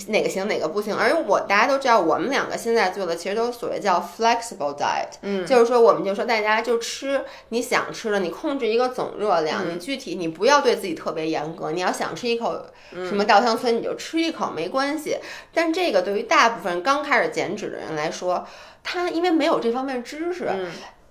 [0.07, 0.95] 哪个行哪个不行。
[0.95, 15.17] 而我大家都知道，我们两个现在做的其实都所谓叫 flexible diet，嗯，就是说我们就说大家就吃你想吃的，你控制一个总热量，你具体你不要对自己特别严格，你要想吃一口什么稻香村你就吃一口没关系。
[15.53, 18.47] 但这个对于大部分刚开始减脂的人来说，
[18.83, 20.49] 他因为没有这方面知识，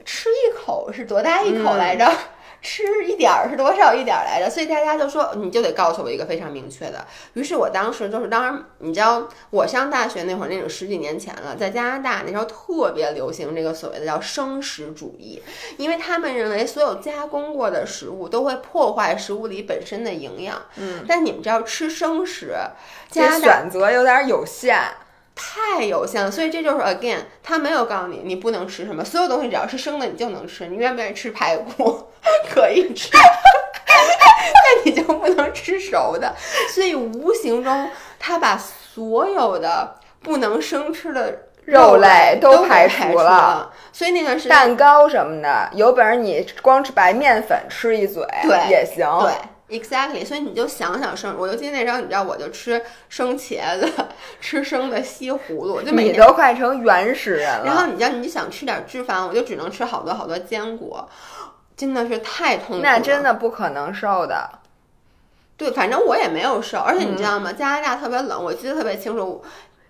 [0.05, 2.11] 吃一口是多大一口来着？
[2.63, 4.49] 吃一点儿是多少一点儿来着？
[4.49, 7.05] 所以大家就说你就得告诉我一个非常明确的。
[7.35, 15.43] 于是我当时就是，当然你知道，我上大学那会儿，那种十几年前了，在加拿大那时候特别流行这个所谓的叫生食主义，
[15.77, 20.63] 因为他们认为所有加工过的食物都会破坏食物里本身的营养。
[20.77, 22.55] 嗯，但你们知道吃生食，
[23.11, 24.79] 这加选择有点有限。
[25.35, 32.09] 太有限了，所以这就是 again，他没有告诉你你不能吃什么，所有东西只要是生的你就能吃，你愿不愿意吃排骨？
[32.55, 36.35] 可以吃， 但你就不能吃熟的，
[36.75, 43.73] 所以无形中他把所有的不能生吃的肉类都排除了。
[43.93, 48.25] 所以那段时间蛋糕什么的，有本事你光吃白面粉吃一嘴
[48.69, 49.07] 也行。
[49.21, 49.33] 对
[49.73, 50.25] ，exactly。
[50.25, 53.91] 所以你就想想生，我就记得那时候，你知道，我就吃生茄子，
[54.41, 57.65] 吃生的西葫芦，就你都快成原始人了。
[57.65, 61.09] 然后你知道，你想吃点脂肪，我就只能吃好多好多坚果，
[61.77, 62.83] 真的是太痛苦。
[62.83, 64.49] 那真的不可能瘦的。
[65.57, 67.53] 对，反正我也没有瘦，而且你知道吗？
[67.53, 69.43] 加拿大特别冷，我记得特别清楚。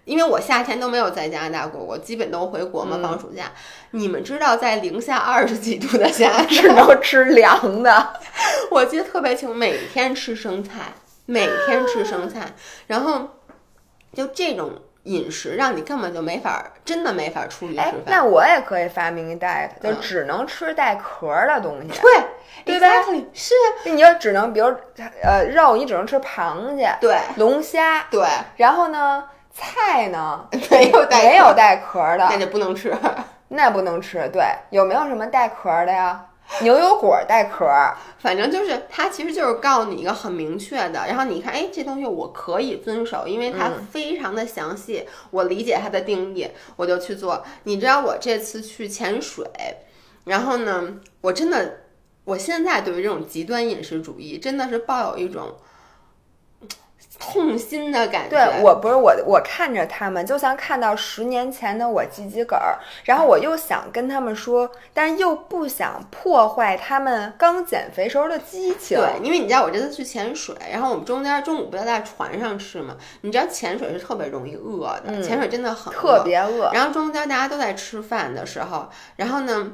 [0.04, 3.44] 因为我夏天都没有在加拿大过，我基本都回国嘛，放暑假。
[3.92, 8.14] 你们知道，在零下二十几度的加拿大，只能吃凉的。
[8.70, 10.92] 我记得特别清楚，每天吃生菜，
[11.26, 12.52] 每天吃生菜，
[12.88, 13.28] 然后
[14.12, 14.72] 就这种
[15.04, 17.94] 饮食，让你根本就没法，真的没法出去吃饭。
[18.06, 22.00] 那我也可以发明一 diet，就只能吃带壳的东西。
[22.00, 22.24] 对，
[22.64, 22.88] 对吧？
[23.32, 24.66] 是，你就只能，比如
[25.22, 29.24] 呃，肉你只能吃螃蟹，对，龙虾，对，然后呢？
[29.52, 30.48] 菜呢？
[30.70, 32.92] 没有带没有带壳的，那就不能吃。
[33.48, 34.28] 那不能吃。
[34.32, 36.26] 对，有没有什么带壳的呀？
[36.60, 37.66] 牛油果带壳，
[38.18, 47.44] 反正就是它其实就是告诉你一个很明确的，然后你看，哎，这东西我可以遵守，因为它非常的详细，我理解它的定义，我就去做。
[47.64, 49.46] 你知道我这次去潜水，
[50.24, 51.80] 然后呢，我真的，
[52.24, 55.56] 我现在对于这种极端饮食主义真的是抱有一种。
[57.22, 58.30] 痛心的感觉。
[58.30, 68.98] 对我不是我，我看着他们就像看到十年前的我自己个儿，然后我又想跟他们说，但又不想破坏他们刚减肥时候的激情。
[68.98, 72.96] 对，因为你知道我这次去潜水，然后我们中间中午不要在船上吃嘛？
[73.20, 76.70] 你知道潜水是特别容易饿的，潜水真的很特别饿。
[76.74, 79.72] 然后中间大家都在吃饭的时候，然后呢？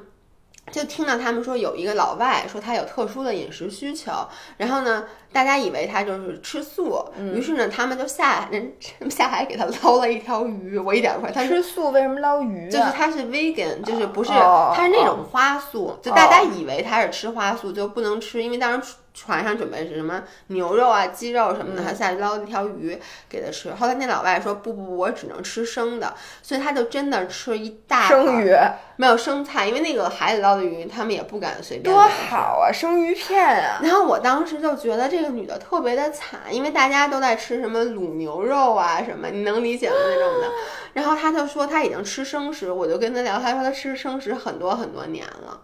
[0.71, 4.13] 就听到他们说有一个老外说他有特殊的饮食需求，
[4.59, 8.73] 然后呢，大家以为他就是吃素，于是呢，他们就下人
[9.11, 10.79] 下海给他捞了一条鱼。
[10.79, 12.71] 我一点不他吃素为什么捞鱼？
[12.71, 18.95] 就是他是 vegan，就是不是他是那种花素，就大家以为他是吃花素就不能吃，因为当时。
[19.15, 22.97] 船上准备是什么牛肉啊、鸡肉什么的，他下去捞了一条鱼
[23.29, 23.69] 给他吃。
[23.75, 28.55] 后来那老外说不不不，我只能吃生的，所以他就真的吃一大生鱼，
[28.95, 31.93] 没有生菜，因为那个海里捞的鱼他们也不敢随便。
[31.93, 33.81] 多好啊，生鱼片啊！
[33.83, 40.51] 然后我当时就觉得这个女的特别的惨，因为大家都在吃什么卤牛肉啊什么，你能理解吗那种的？
[40.95, 45.61] 然后她就说她已经吃生食，我就跟她聊，她说她吃生食很多很多年了。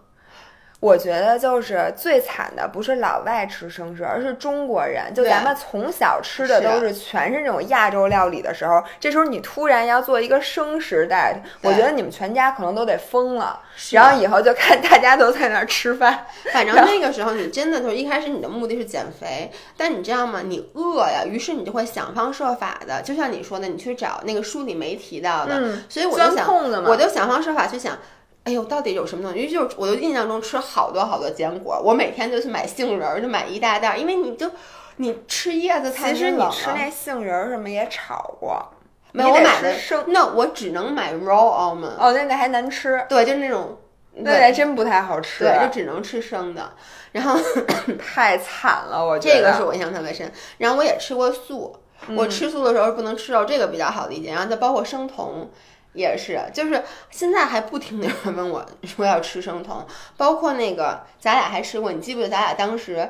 [0.85, 5.11] 我觉得就是最惨的不是老外吃生食，而是中国人。
[5.13, 13.59] 就咱们从小吃的都是全是那种亚洲料理的时候，这时候你突然要做一个生食代，我觉得你们全家可能都得疯了。
[13.91, 16.25] 然后以后就看大家都在那儿吃饭。
[16.53, 20.41] 反 正那个时候你真的就是一开始你的目的是减肥，但你知道吗？
[20.45, 26.47] 你饿呀，于是你就会想方设法的，就像你说的，你去找那个书里没提到的，所以我就想，
[26.83, 27.97] 我就想方设法去想。
[28.45, 29.39] 哎呦，到底有什么东西？
[29.39, 34.51] 因为就是，我就印象中吃好多好多坚果，我每天就去买杏仁儿，就买一大袋，因为你就
[34.97, 38.63] 你吃叶子，其实你吃那杏仁儿什么也炒过，
[39.11, 41.95] 没有我买的生，那我只能买 raw almond。
[41.97, 43.79] 哦，那个还难吃，对，就是那种，
[44.13, 46.71] 那还真不太好吃，对，就只能吃生的。
[47.13, 47.35] 然后
[47.97, 50.31] 太惨了，我觉得这个是我印象特别深。
[50.59, 51.75] 然后我也吃过素，
[52.15, 54.29] 我吃素的时候不能吃肉，这个比较好理解。
[54.29, 55.49] 然后再包括生酮。
[55.95, 59.85] 也是，就是现在还不停的有人问我说要吃生酮，
[60.17, 63.09] 包括那个咱俩还吃过，你记不记得咱俩当时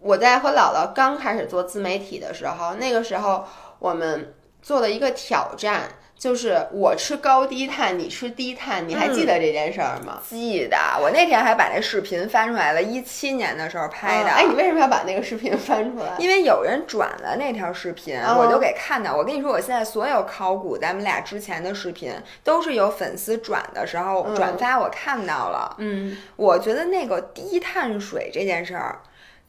[0.00, 3.44] 我在和姥姥刚开始做自媒体的时候，那个时候
[3.78, 5.88] 我们做了一个挑战。
[6.22, 10.20] 就是我吃高低碳，你吃低碳，你还记得这件事儿吗？
[10.24, 14.30] 记得，我那天还把那视频翻出来了，一七年的时候拍的。
[14.30, 16.12] 哎，你为什么要把那个视频翻出来？
[16.20, 19.16] 因为有人转了那条视频，我就给看到。
[19.16, 25.74] 我跟你说，我现在所有考古咱们俩之前的视频，都是有粉丝转的时候转发，我看到了。
[25.78, 29.00] 嗯，我觉得那个低碳水这件事儿。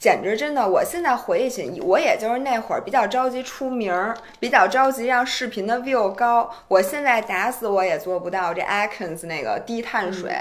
[0.04, 0.68] 简直真的！
[0.68, 6.54] 我现在回忆起，我也就是那会儿比较着急出名儿，比较着急让视频的 view 高。
[6.68, 10.36] 我现在打死我也做不到这 Atkins 那个低碳水。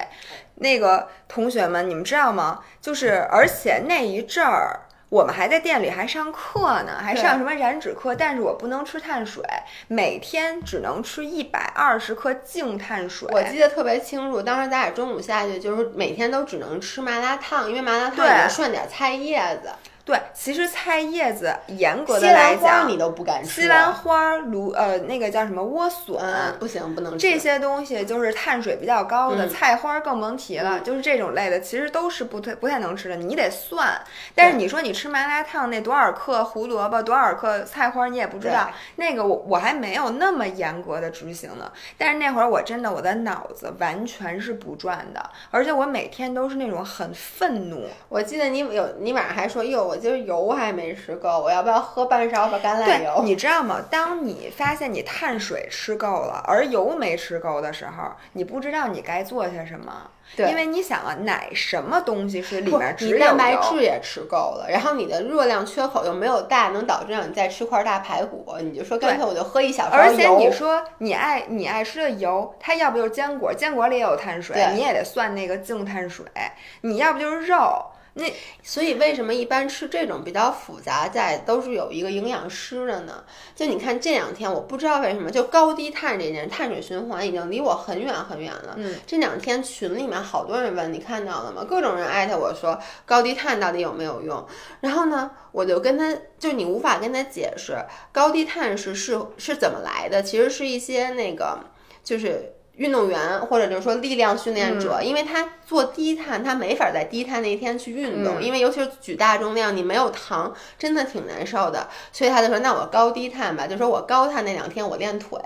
[0.56, 2.58] 那个同学们，你们知道吗？
[2.80, 4.80] 就是，而且那一阵儿。
[5.12, 8.14] 我们还在店里还上课呢，还上什么燃脂课？
[8.14, 9.44] 但是我不能吃碳水，
[9.86, 13.28] 每天只能吃一百二十克净碳水。
[13.30, 19.70] 我记得特别清楚，当时咱俩中午下去就是每天都只能吃麻辣烫，因为麻辣烫里面涮点菜叶子。
[20.04, 23.62] 对，其实菜叶子严格的来讲，你都不敢吃。
[23.62, 26.18] 西兰花、芦呃那个叫什么莴笋，
[26.58, 27.18] 不行，不能吃。
[27.18, 30.80] 这些东西就是碳水比较高的，菜花更甭提了。
[30.80, 33.14] 就是这种类的，其实都是不太不太能吃的。
[33.14, 34.02] 你得算，
[34.34, 38.68] 但是你说你吃麻辣烫那多少克胡萝卜，多少克菜花，你也不知道。
[38.96, 41.70] 那个我我还没有那么严格的执行呢。
[41.96, 47.86] 但是那会儿我真的我的脑子完全是不转的，而且我每天都是那种很愤怒。
[48.08, 49.91] 我记得你有你晚上还说哟。
[49.92, 53.20] 我今儿油还没吃够，我要不要喝半勺的橄榄油？
[53.24, 53.78] 你知道吗？
[53.90, 60.10] 当你发现你碳水吃够了，而油没吃够的时候，你不知道你该做些什么。
[60.34, 70.02] 对，因为你想啊，奶什么东西是里面只有蛋白质也吃够了，然后你的热量缺口又没有大，能导致让你再吃块大排骨，你就说干脆我就喝一小勺油。
[70.02, 76.24] 而且你说你爱你爱吃的油，它要不就是坚果，坚果里也有碳水，你也得算那个净碳水。
[76.80, 77.84] 你要不就是肉。
[78.14, 78.24] 那
[78.62, 83.24] 所以为什么一般吃这种比较复杂在都是有一个营养师的呢？
[83.54, 88.74] 就你看这两天我不知道为什么就高低碳这件碳水循环已经离我很远很远了。
[88.76, 91.64] 嗯，这两天群里面好多人问你看到了吗？
[91.66, 94.46] 各种人艾特我说高低碳到底有没有用？
[94.80, 100.22] 然后呢，我就跟他就你无法跟他解释高低碳是是是怎么来的？
[100.22, 101.58] 其实是一些那个
[102.04, 102.56] 就是。
[102.82, 111.88] 运动员或者就是说力量训练者，因为他做低碳，他没法在低碳那天去运动，因为尤其是举大重量，你没有糖，真的挺难受的。
[112.10, 115.38] 所以他就说：“那我高低碳吧，就说我高碳那两天我练腿，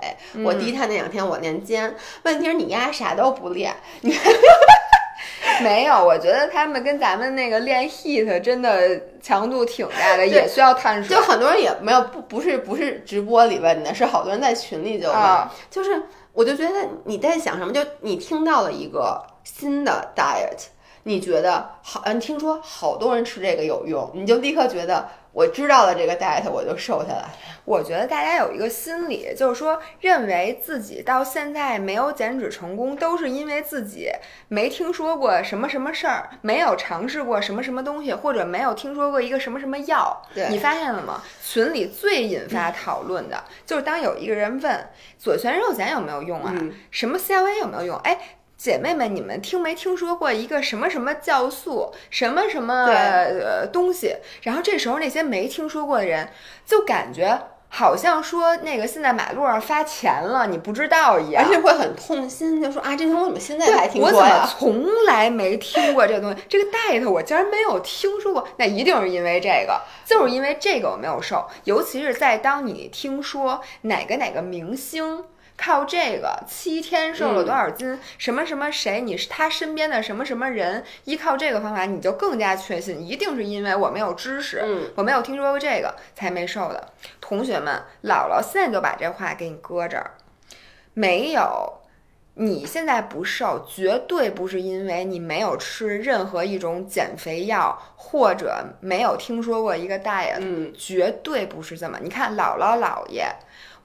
[0.43, 1.95] 我低碳那两天我练肩。
[2.23, 4.17] 问题是你丫啥都不练，你
[5.61, 5.93] 没有。
[6.03, 11.15] 我觉得他们跟咱们那个练 heat 真的强度挺大的，也需要碳水。
[11.15, 16.01] 就很多人也没有不不是不是直播里问的，是好多人在群里就问，就是。
[16.37, 17.73] 我就觉得你在想什么？
[17.73, 20.67] 就你听到了一个新的 diet，
[21.01, 21.99] 你觉得好？
[22.05, 27.29] 嗯，听说好多人吃这个有用，你就立刻觉得我知道了这个 diet，我就瘦下来。
[27.63, 34.09] 我觉得大家有一个心理，就是说认为自己到现在没有减脂成功，都是因为自己
[34.47, 40.19] 没听说过什么什么事儿，没有尝试过什么什么东西，或者没有听说过一个什么什么药。
[40.49, 41.21] 你发现了吗？
[41.43, 46.51] 群里最引发讨论的就是当有一个人问左旋肉碱有没有用啊？
[46.89, 47.95] 什么纤维有没有用？
[47.97, 48.17] 哎，
[48.57, 54.15] 姐妹们，你们听没听说过一个什么什么酵素，什么什么呃东西？
[54.41, 56.29] 然后这时候那些没听说过的人
[56.65, 57.39] 就感觉。
[57.69, 64.15] 好像说那个现在马路上发钱了，你不知道一样，而且会很痛心，就说啊，这东西我怎么现在才听说呀？
[64.15, 66.41] 我怎么从来没听过这东西？
[66.47, 75.25] 这个代特我竟然没有听说过，那一定是因为这个，就是因为这个我没有瘦，尤其是在当你听说哪个哪个明星。
[75.57, 77.99] 靠这个七天瘦了多少斤？
[78.19, 79.01] 什么什么谁？
[79.01, 80.83] 你是他身边的什么什么人？
[81.05, 84.63] 依靠这个方法，你就更加确信，一定是因为我没有知识，
[84.95, 86.93] 我没有听说过这个才没瘦的。
[87.19, 90.11] 同学们，姥姥现在就把这话给你搁这儿，
[90.93, 91.79] 没有，
[92.35, 101.97] 你现在不瘦，绝对不是因为你没有吃任何一种减肥药，或者没有听说过一个 diet，绝对不是这么。
[101.99, 103.35] 你看姥姥姥爷。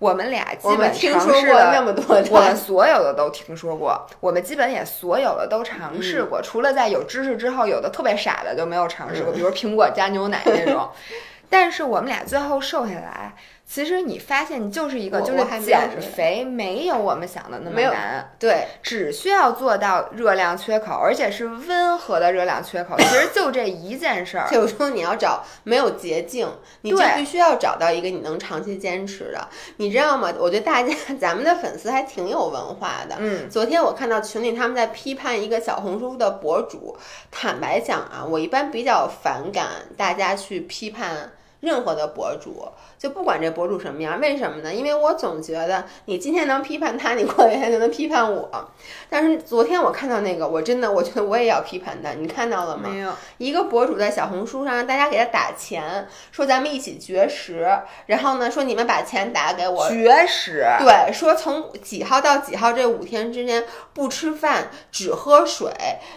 [0.02, 10.88] 我们俩基本尝试了那么多，我们所有的都听说过，我们基本也所有的都尝试过，除了在有知识之后，有的特别傻的就没有尝试过，比如苹果加牛奶那种。
[11.48, 13.34] 但是我们俩最后瘦下来。
[13.72, 22.94] 其实你发现，你就是一个，就是减肥没有我们想的那么难，对，只需要做到热量缺口，而且是温和的热量缺口。
[22.98, 26.46] 其实就这一件事儿，就是说你要找没有捷径，
[26.82, 30.30] 你就必须要找到一个你能长期坚持的，你知道吗？
[30.38, 33.16] 我觉得大家 咱们的粉丝还挺有文化的。
[33.20, 36.94] 嗯，昨天我看到群里他们在批判一个小红书的博主，
[37.30, 41.32] 坦白讲啊，我一般比较反感大家去批判
[41.62, 42.68] 任何的博主。
[42.98, 44.72] 就不管这博主什么样，为什么呢？
[44.72, 48.70] 因为我总觉得你今天能批判他，你过两天就能批判我。
[49.10, 52.12] 但是昨天我看到那个，我真的我觉得我也要批判他。
[52.12, 52.88] 你看到了吗？
[52.88, 53.12] 没有。
[53.38, 57.68] 一个博主在小红书上让大家给他打钱，说咱们一起绝食，
[58.06, 59.88] 然后呢说你们把钱打给我。
[59.88, 60.64] 绝食。
[60.78, 65.72] 对，说从几号到几号这五天之间不吃饭，只喝水。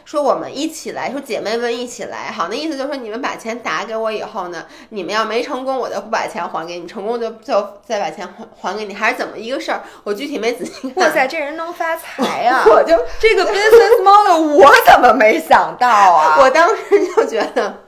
[0.06, 2.32] 说我们一起来，说姐妹们一起来。
[2.32, 6.80] 好，那意思就是说你们把钱打给我以后呢，你们要没成功，我就不把钱还给。
[6.80, 9.82] 你成功就就再把钱还还给你，还是怎么一个事儿？
[10.04, 11.06] 我具体没仔细看。
[11.08, 12.64] 哇塞，这人能发财呀！
[12.70, 16.38] 我就这个 business model，我怎么没想到啊？
[16.44, 17.84] 我当时就觉得，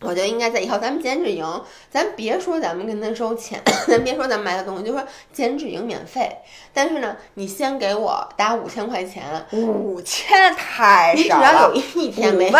[0.00, 1.44] 我觉得应该在以后咱们减脂营，
[1.90, 5.02] 咱别说咱们跟他收钱， 咱别说咱们买的东西，就说
[5.32, 6.30] 减脂营免费。
[6.74, 12.52] 但是呢，你先给我打五千块钱，五千太少你只要有一天没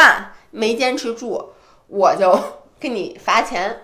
[0.50, 1.50] 没坚持住，
[1.88, 2.38] 我就。
[2.80, 3.78] 给你罚钱。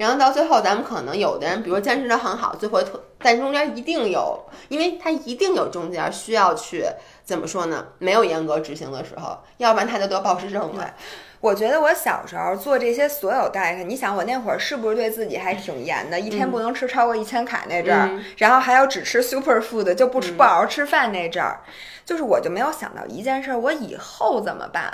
[0.00, 2.80] 然后到最后，咱们可能有的人，比如坚持的很好，最后
[3.18, 6.86] 但中间一定有，因为他一定有中间需要去
[7.22, 7.86] 怎么说呢？
[7.98, 10.94] 没有严格执行的时候，要不然他就得暴食症了。
[11.40, 16.18] 我觉得我小时候做这些所有 diet，你想我那会儿是不是对自己还挺严的？
[16.18, 21.60] 一天不能吃超过一千卡那阵儿，然后还要只吃 super food，就不吃不好好吃饭那阵儿，
[22.06, 24.90] 就是我就没有想到一件事，我以后怎么办？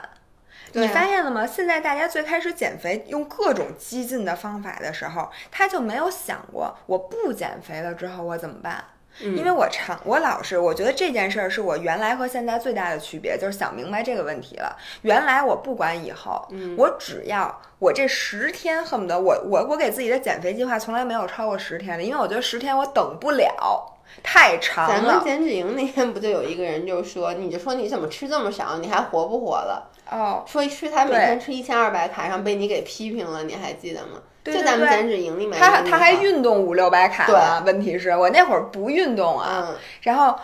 [0.80, 1.46] 你发现了吗？
[1.46, 8.84] 现在大家最开始减肥用各种激进的方法的时候，他就没有想过我不减肥了之后我怎么办？
[9.20, 14.76] 因为我常我老是我觉得这件事儿是我原来和现在最大的区别，就是想明白这个问题了。
[15.00, 16.46] 原来我不管以后，
[16.76, 23.94] 我只要我这十天恨不得我我我给自己的减肥计划从来没有超过十天的，因为我觉得十天我等不了。
[24.22, 24.94] 太长了。
[24.94, 29.90] 咱们减脂营那天不就有一个人就说，你就说你怎么吃这么少，你还活不活了？
[30.10, 34.22] 哦，说吃他每天吃一千二百卡，然后被你给批评了，你还记得吗？
[34.44, 37.64] 就咱们减脂营里面，他他还运动五六百卡呢。
[37.66, 40.38] 问题是我那会儿不运动啊，然后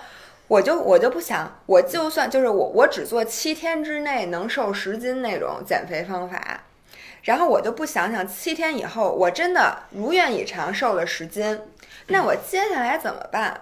[0.49, 6.65] 我就我就不想，我就算就是我我只做七天之内能瘦十斤那种减肥方法，
[7.23, 11.61] 然后我就不想想七天以后我真的如愿以偿瘦了十斤。
[12.09, 13.61] 那我接下来怎么办？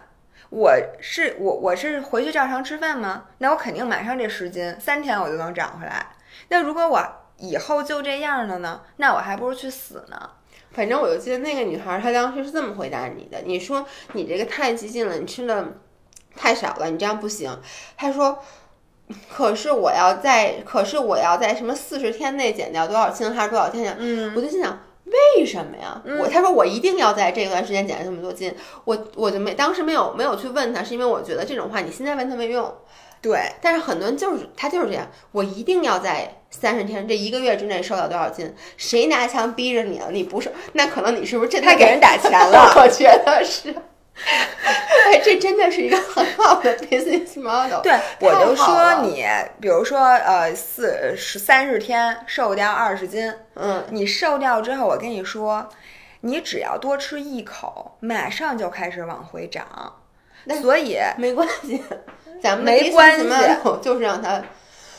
[0.51, 3.25] 我是我我是回去照常吃饭吗？
[3.39, 6.05] 那我肯定马上这十斤三天我就能长回来。
[6.49, 7.01] 那如果我
[7.39, 8.83] 以后就这样了呢？
[8.97, 10.31] 那我还不如去死呢。
[10.73, 15.65] 反正我就记得那个女孩，她当时是这么回答你的：你说你这个太激进了，你吃的
[16.37, 17.57] 太少了，你这样不行。
[17.97, 18.43] 她说，
[19.33, 23.97] 可是我要在，可是我要在什么四十天内减掉多少斤，还是多少天？
[23.99, 24.81] 嗯，我就心想。
[25.37, 26.03] 为什么呀？
[26.21, 28.55] 我他说我一定要在这段时间减这么多斤，
[28.85, 32.73] 我我就没当时没有没有去问他，是因为我觉得这种话你现在问他没用。
[33.23, 38.55] 对，但是很多人就是他就是这样，我一定要在三十天这一个月之内瘦到多少斤？
[38.79, 40.11] 谁拿枪逼着你了？
[40.11, 40.51] 你不是？
[40.73, 42.73] 那可能你是不是这他给人打钱了？
[42.81, 43.75] 我觉得是。
[44.25, 47.81] 哎，这真的是一个很好的 business model。
[47.83, 49.25] 对，我就说你，
[49.61, 55.69] 比如说，呃，四十三十天瘦掉二十斤，嗯，你瘦掉之后，我跟你说，
[56.21, 59.95] 你只要多吃一口，马上就开始往回长。
[60.61, 61.83] 所以没关系，
[62.43, 63.27] 咱们没关系，
[63.83, 64.43] 就是让他，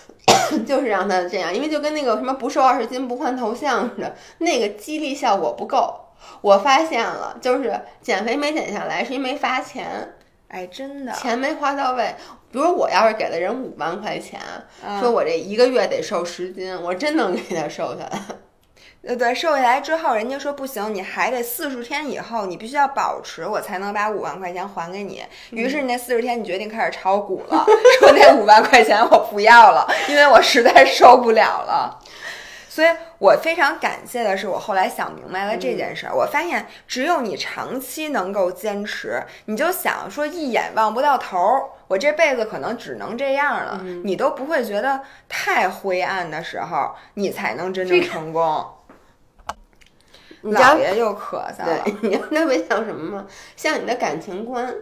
[0.66, 6.00] 就是让他这样，因为就跟那个什么不瘦二十斤不换头像似的，那个激励效果不够。
[6.42, 10.14] 我发现了，就是减肥没减下来，是因为没发钱。
[10.48, 12.14] 哎，真的，钱没花到位。
[12.52, 14.40] 比如我要是给了人五万块钱，
[15.00, 18.20] 说我这一个月得瘦十斤，我真能给他瘦下来。
[19.08, 25.24] 呃，对，瘦下来之后，人家说不行，你还得四十天以后，你必须要保持，我才能把五万块钱还给你。
[25.50, 27.66] 于是那四十天，你决定开始炒股了，
[28.00, 31.98] 说那五万块钱我不要了，因为我实在受不了了。
[32.72, 36.16] 所以我非常感谢的是，我后来想明白了这件事儿。
[36.16, 48.66] 我发现，只有你长期能够坚持，你就想说一眼望不到头儿，我这辈子可能只能这样了，你都不会觉得太灰暗的时候，你才能真正成功。
[50.44, 51.84] 老爷又咳嗽了。
[52.02, 53.28] 你特别像什么吗？
[53.58, 54.74] 像你的感情观。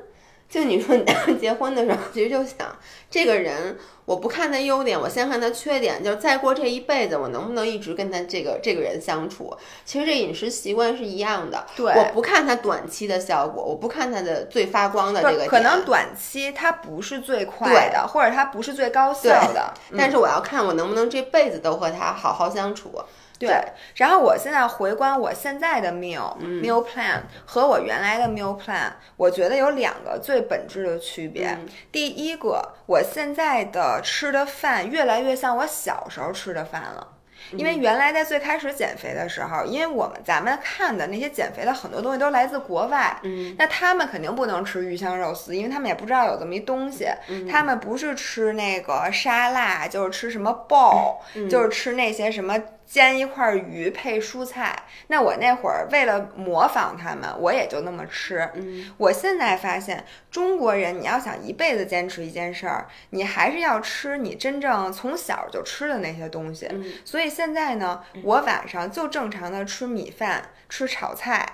[0.49, 2.75] 就你说你结婚的时候，其实就想
[3.07, 6.03] 这个人，我不看他优点，我先看他缺点。
[6.03, 9.55] 就是再过这一辈子，我能不能一直跟他这个这个人相处？
[9.85, 11.67] 其实这饮食习惯是一样的。
[11.75, 15.45] 对，我不看他短期的效果，我不看他的最发光的这个。
[15.45, 22.99] 可能短期他不是最快的，或者他不是最高效的，但是我要看我能不能这辈子都和他好好相处。
[23.39, 23.57] 对，
[23.95, 31.57] 然后我现在回观我现在的 meal meal plan 和我原来的 meal plan，我觉得有两个最本质的区别。
[31.89, 37.07] 第一个，我现在的吃的饭越来越像我小时候吃的饭了。
[37.53, 47.07] 因为原来在最开始减肥的时候，因为我们咱们看的那些减肥的很多东西都来自国外，嗯，那他们肯定不能吃鱼香肉丝，因为他们也不知道有这么一东西。
[47.49, 51.15] 他们不是吃那个沙拉，就是吃什么 ball，
[51.49, 52.61] 就是吃那些什么。
[52.89, 54.75] 煎一块鱼配蔬菜，
[55.09, 58.49] 那我那会儿为了模仿他们，我也就那么吃。
[58.55, 66.67] 嗯，我现在发现中国人，你要想一辈子坚持一件事儿，你还是要吃你真正从小就吃的那些东西。
[67.05, 71.45] 所以现在呢，我晚上就正常的吃米饭、吃炒菜、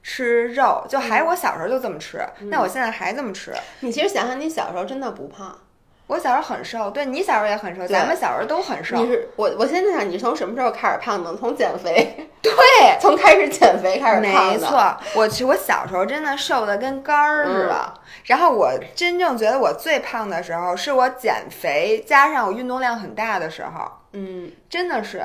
[0.00, 2.24] 吃肉，就还是我小时候就这么吃。
[2.42, 3.52] 那我现在还这么吃。
[3.80, 5.58] 你其实想想，你小时候真的不胖。
[6.06, 8.96] 我小时候很瘦，对你小时候也很瘦，咱们小时候都很瘦。
[8.96, 11.34] 你是我，我现在想，你从什么时候开始胖的？
[11.36, 12.52] 从减肥，对，
[13.00, 14.52] 从开始减肥开始胖的。
[14.52, 17.94] 没错，我去我小时候真的瘦的跟杆儿似的。
[18.24, 23.90] 然后我真正觉得我最胖的时候，是我减肥加上我运动量很大的时候。
[24.12, 25.24] 嗯，真的是。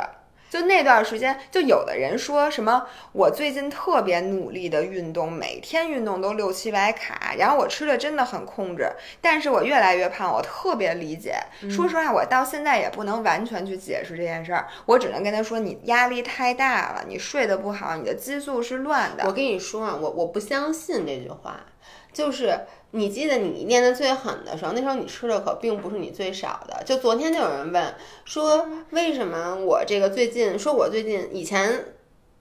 [0.50, 8.90] 就那段时间，就有的人说什么，我最近特别努力的运动，每天运动都六七百卡，然后我吃的真的很控制，
[9.22, 11.36] 但是我越来越胖，我特别理解。
[11.70, 19.26] 说实话，我到现在也不能完全去解释这件事儿，我只能跟他说，你压力太大了，你睡得不好，你的激素是乱的。
[19.28, 21.60] 我跟你说啊，我我不相信这句话，
[22.12, 22.60] 就是
[22.92, 26.84] 你记得你练得最狠的时候，那时候你吃的可并不是你最少的。
[26.84, 31.94] 就昨天就有人问说，为什么我这个最近说我最近以前，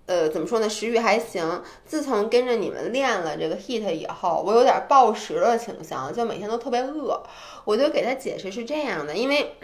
[0.07, 7.22] 呃，怎么说呢，食欲还行，自从跟着你们练了这个 heat 以后，我有点暴食的倾向，就每天都特别饿。
[7.64, 9.55] 我就给他解释是这样的，因为。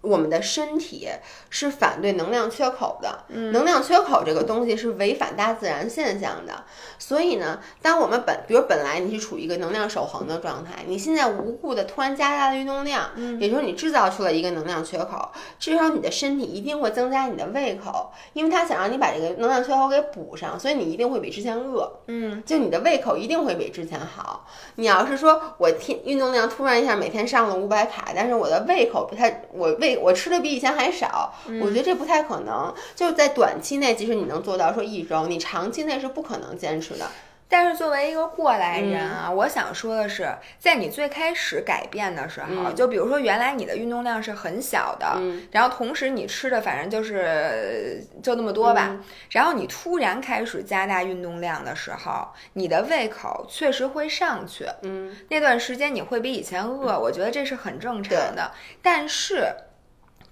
[0.00, 1.08] 我们的身体
[1.50, 6.64] 是反对能量缺口的，能量缺口这个东西是违反大自然现象的。
[6.98, 24.46] 所以呢，当我们本，比如本来你是处于一个能量守恒的状态，你现在无故的突然加大了运动量，也就是你制造出了一个能量缺口，至少你的身体一定会增加你的胃口，因为它想让你把这个能量缺口给补上，所以你一定会比之前饿，嗯，就你的胃口一定会比之前好。
[24.76, 32.74] 你要是说我天运动量突然一下每天上了五百卡，但是我的胃口不太，我胃我吃的比以前还少，我觉得这不太可能。
[32.94, 37.06] 就是在短期内，即使你能做到说一周，你长期内是不可能坚持的。
[37.52, 45.20] 但是作为一个过来人啊，我想说的是，在你最开始改变的时候，就比如说原来你的运动量是很小的，
[45.50, 48.96] 然后同时你吃的反正就是就那么多吧，
[49.30, 59.52] 然后你突然开始加大运动量的时候，你的胃口确实会上去，嗯，那段时间你会比以前饿，我觉得这是很正常的，但是。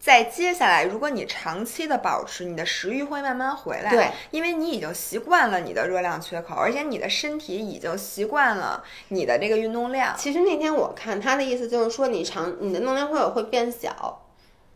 [0.00, 3.90] 在接下来，如果你长期的保持，你的食欲会慢慢回来。
[3.90, 10.14] 对，因为你已经习惯了你的热量缺口，而且你的身体已经习惯了你的这个运动量。
[10.16, 14.24] 其实那天我看他的意思就是说，你长你的能量会有会变小。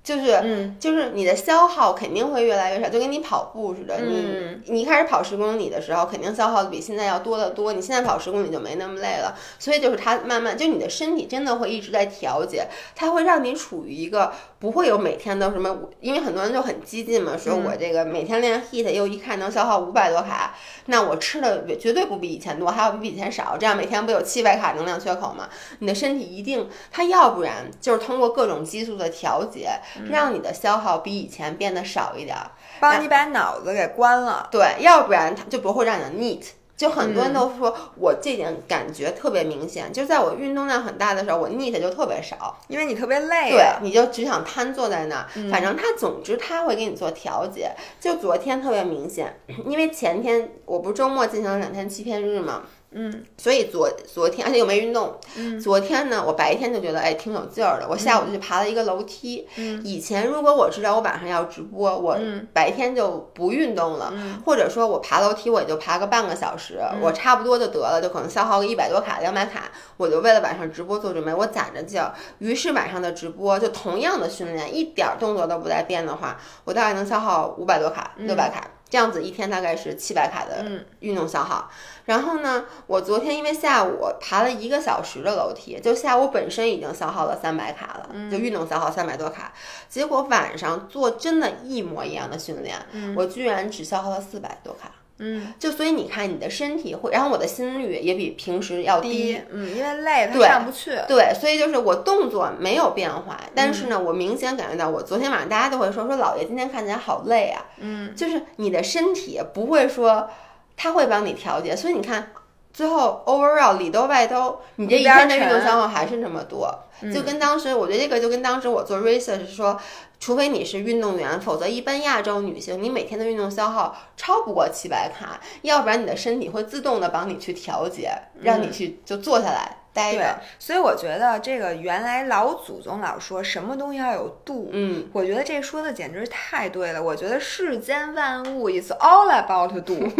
[0.03, 7.72] 就是，嗯，就是你的消耗肯定会越来越少，就跟你跑步似的，你你一开始跑十公里的时候，肯定消耗的比现在要多得多。
[7.72, 25.48] 你现在跑十公里就没那么累了，所以就是它慢慢，就你的身体真的会一直在调节，它会让你处于一个不会有每天都什么，因为很多人就很激进嘛，说我这个每天练 HIT 又一看能消耗五百多卡，那我吃的绝对不比以前多，还要比以前少，这样每天不有七百卡能量缺口吗？
[25.78, 29.70] 你的身体一定，它要不然就是通过各种激素的调节。
[30.11, 32.36] 让你的消耗比以前变得少一点，
[32.80, 34.49] 帮你把脑子给关了。
[34.51, 36.45] 对，要不然它就不会让你 neat。
[36.74, 43.51] 就很多人都说我这点感觉特别明显，就在我运动量很大的时候，我 neat 就特别少，因为你特别累。
[43.51, 45.26] 对，你就只想瘫坐在那儿。
[45.49, 47.70] 反正他总之他会给你做调节。
[48.01, 52.62] 就昨天特别明显，因为前天我不是周末进行了两天欺骗日嘛。
[52.95, 55.18] 嗯，所以昨昨天而且又没运动。
[55.36, 59.49] 嗯，昨天呢，我白天就觉得哎挺有劲儿的，我下午就去爬了一个楼梯。
[59.57, 62.18] 嗯，以前如果我知道我晚上要直播，我
[62.53, 64.12] 白天就不运动了，
[64.45, 72.12] 或者说我爬楼梯我也就爬个半个小时，我差不多就得了，就可能消耗个一百多卡、两百卡，我就为了晚上直播做准备，我攒着劲儿。
[72.38, 78.62] 于是晚上的直播就同样的训练，一点动作都不带变的话，我大概能消耗五百多卡、六百卡。
[78.93, 80.62] 这样子一天大概是七百卡的
[81.01, 81.70] 运动消耗，
[82.05, 89.51] 然后呢，我昨天因为下午爬了一个小时的楼梯，就下午本身已经消耗了三百卡了，就运动消耗三百多卡，
[89.88, 92.76] 结果晚上做真的一模一样的训练，
[93.16, 94.90] 我居然只消耗了四百多卡。
[95.18, 100.98] 嗯，就所以你看，你的身体会，然后我的心率也比平时要低，嗯，因为累，它上不去。
[101.06, 110.28] 对，所以就是我动作没有变化，但是呢，我明显感觉到，我昨天晚上大家都会说说老爷今天看起来好累啊，嗯，就是你的身体不会说，
[110.76, 112.32] 他会帮你调节，所以你看
[112.73, 116.73] 最后 overall 里兜外兜，你这一天的运动消耗还是那么多，
[117.12, 119.79] 就跟当时我觉得这个就跟当时我做 research 说。
[120.23, 130.38] 除非你是运动员，否则一般亚洲女性，你每天的运动消耗超不过七百卡，要不然你的身体会自动的帮你去调节，让你去就坐下来待着。
[130.59, 137.03] 所以我觉得这个原来老祖宗老说什么东西要有度，嗯，我觉得这说的简直太对了。
[137.03, 140.11] 我觉得世间万物 is all about 度，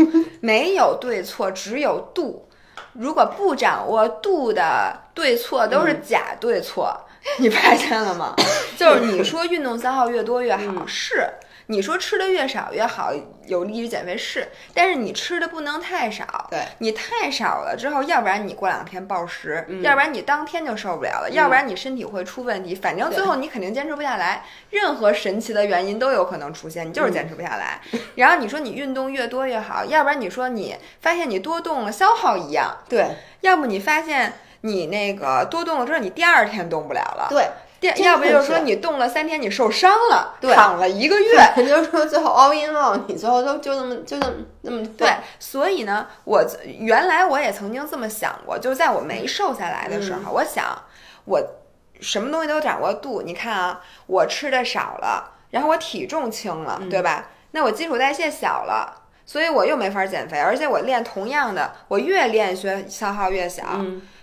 [0.41, 2.49] 没有对错，只有度。
[2.95, 6.95] 如果不掌握度的对错，都是假对错。
[7.39, 8.35] 你发现了吗？
[8.77, 11.27] 就是你说运动消耗越多越好，是
[11.67, 13.13] 你说吃的越少越好，
[13.47, 16.49] 有利于减肥是，但是你吃的不能太少。
[16.51, 22.75] 对，你太少了之后，要不然你过两天暴食，要不然你当天就受不了了，要不然你身体会出问题。
[22.75, 27.81] 反正最后你肯定坚持不下来，任何神奇的原因都有可能出现，你就是坚持不下来。
[28.17, 33.07] 然后你说你运动越多越好，要不然你说你发现你多动了消耗一样，对，
[33.41, 34.33] 要不你发现。
[34.65, 37.27] 你那个多动了之后，你第二天动不了了。
[37.29, 37.49] 对，
[37.97, 45.09] 要不就是说你动了三天，你受伤了，对，躺了一个月，就是说最后 all in all，你最后都就那么就那么那么对。
[45.39, 46.45] 所以呢，我
[46.79, 50.83] 原来我也曾经这么想过，就在我没瘦下来的时候，我想
[51.25, 51.41] 我
[52.01, 53.23] 什么东西都掌握度。
[53.23, 57.31] 你看啊，我吃的少了，然后我体重轻了，对吧？
[57.53, 63.63] 那我基础代谢小了，所以我又没法减肥，而且我练同样的，我越练消消耗越小。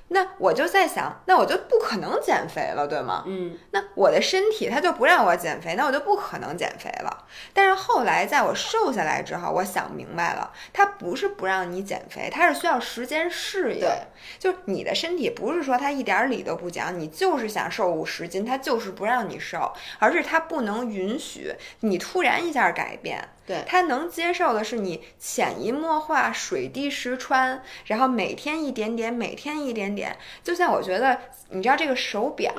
[0.09, 3.23] 那我就在想，那我就不可能减肥了，对吗？
[3.27, 7.25] 嗯，那我的身体它就不让我减肥，那我就不可能减肥了。
[7.53, 13.79] 但是后来在我瘦下来之后，我想明白了，它不是不让你减肥，它是需要时间适应。
[13.79, 13.99] 对，
[14.39, 23.29] 就是你的身体不是说它一点理都不讲，你就是想瘦五十斤，它就是不让你瘦，而是它不能允许你突然一下改变。
[23.49, 30.15] 对，他能接受的是你潜移默化、水滴石穿，然后每天一点点，每天一点点。
[30.43, 31.19] 就像我觉得，
[31.49, 32.53] 你知道这个手表，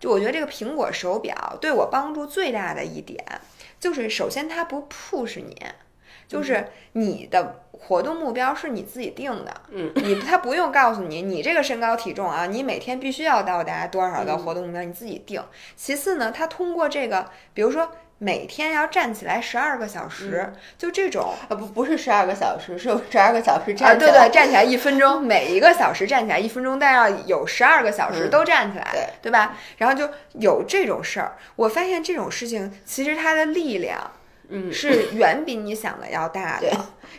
[0.00, 3.22] 就我觉得这个苹果手表对我帮助最大的一点，
[3.78, 5.54] 就是首先它不 push 你，
[6.26, 15.44] 就是你的活动目标是你自己定的，嗯，你他不用告诉你，你这个身高体重啊，你每天必须要到达多少的活动目标，你自己定。
[15.76, 17.90] 其次呢，他通过这个，比如说。
[18.18, 29.56] 每天要站起来十二个小时，就这种啊不不是十二个小时，是十二个小时站啊对对，站起来一分钟，每一个小时站起来一分钟，但要有十二个小时都站起来，对对吧？
[29.78, 34.10] 然后就有这种事儿，我发现这种事情其实它的力量。
[34.48, 36.70] 嗯，是远比你想的要大的。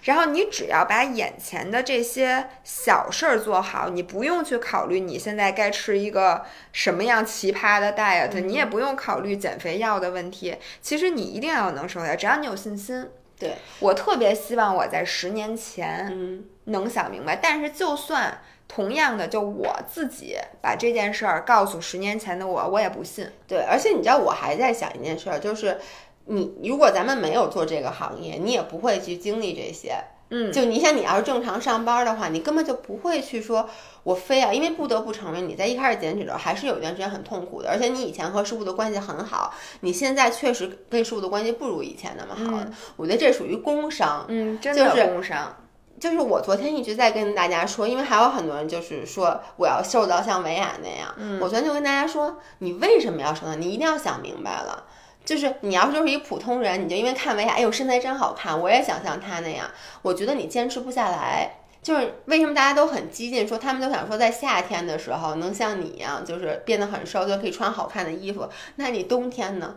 [0.04, 10.56] 然后你只要把眼前的这些小事儿做好，你不用去考虑你现在该吃一个什么样奇葩的 diet，你也不用考虑减肥药的问题。
[10.82, 13.10] 其实你一定要能瘦下来，只要你有信心。
[13.40, 17.36] 对我特别希望我在十年前嗯能想明白。
[17.36, 23.28] 但是就算同样的，就我自己把这件事儿告诉十年前的我，我也不信。
[23.48, 25.80] 对，而且你知道我还在想一件事儿，就是。
[26.26, 29.96] 你如果咱们没有做这个行业，你也不会去经历这些。
[30.32, 33.70] 嗯，就你想，你要是正常上班的话，你根本就不会去说，
[34.02, 37.70] 我非要，因为不得不承认，你在一开始减脂的时候，还是有一段时间很痛苦的。
[37.70, 42.60] 而且你以前和师傅的关系很好，你现在确实跟师傅的关系不如以前那么好。
[42.96, 44.26] 我觉得这属于工伤。
[44.28, 45.56] 嗯，真的工伤。
[46.00, 51.14] 就是我昨天一直在跟大家说，因为还有很多人就是说我要瘦到像维亚那样。
[51.18, 53.56] 嗯，我昨天就跟大家说，你为什么要瘦呢？
[53.58, 54.86] 你一定要想明白了。
[55.26, 59.66] 就是你要是就是一普通人，你就因为看维亚，哎呦身材真好看，我也想像她那样。
[60.02, 61.58] 我觉得你坚持不下来。
[61.82, 68.50] 就是为什么大家都很激进，说他们都想说在夏天的时候能像你一样，就是变得很瘦，就可以穿好看的衣服。
[68.78, 69.76] 那你冬天呢？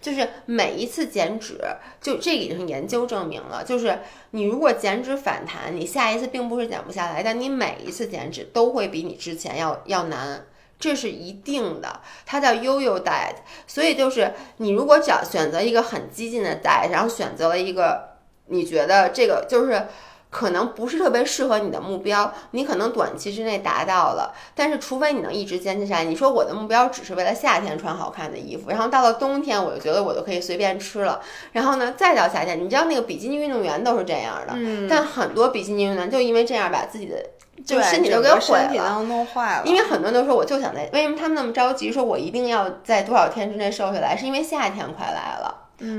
[0.00, 1.58] 就是每一次减脂，
[2.00, 3.98] 就这已经研究证明了，就是
[4.30, 10.46] 你如果减脂反弹，你下一次并不是减不下来，但你每一次减脂都会比你之前要要难。
[10.80, 18.16] 这是一定的，它叫悠悠 diet，所以就是你如果找选择一个很激进的 diet，然后选择了一个
[18.46, 19.86] 你觉得这个就是
[20.30, 31.20] 可能不是特别适合你的目标，你可能短期之内达到了，但是除非你能一直坚持下来，你说我的目标只是为了夏天穿好看的衣服，然后到了冬天我就觉得我就可以随便吃了，
[31.52, 34.54] 然后呢再到夏天，你知道那个比基尼运动员都是这样的，
[34.88, 37.16] 但很多比基尼运动员就因为这样把自己的。
[37.64, 39.62] 就身体都给毁了，弄坏了。
[39.64, 44.16] 因为很多人都说，我就想在，为什么他们那么着急，说我一定要在多少天之内瘦下来？
[44.16, 45.54] 是因为夏天快来了。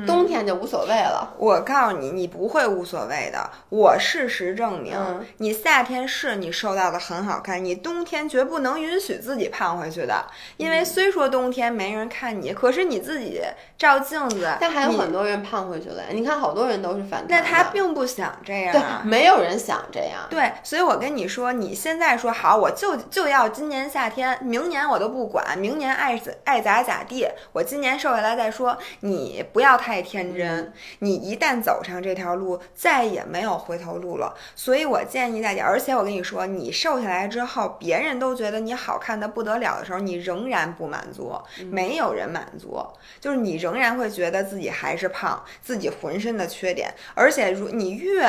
[0.06, 1.34] 冬天就无所谓了。
[1.38, 3.50] 我告诉你，你不会无所谓的。
[3.70, 4.96] 我事实证明，
[5.38, 10.26] 你夏天是你瘦到的很好看，你冬天绝不能允许自己胖回去的。
[10.58, 13.42] 因为虽说冬天没人看你，可是你自己
[13.76, 16.04] 照镜子，但还有很多人胖回去了。
[16.12, 17.30] 你看，好多人都是反弹。
[17.30, 18.72] 那他并不想这样。
[18.72, 20.20] 对，没有人想这样。
[20.30, 27.28] 对，所以我跟你说，你现在说好，我就就要今年夏天，明年我都不管，明年爱爱咋咋地。
[27.54, 28.78] 我今年瘦下来再说。
[29.00, 29.71] 你不要。
[29.72, 34.36] 不要太天真，你一旦走上这条路，再也没有回头路了。
[34.54, 41.34] 所以我建议大家，而且我跟你说，你瘦下来之后，别人都觉得你好看的不得了的时候，你仍然不满足，
[41.70, 42.86] 没有人满足，
[43.22, 46.94] 就是你仍然会觉得自己还是胖，自己浑身的缺点。
[47.16, 48.28] 而且，如你越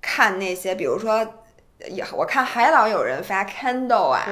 [0.00, 1.26] 看那些，比如说。
[1.88, 4.26] 也我看还老有人发 candle 啊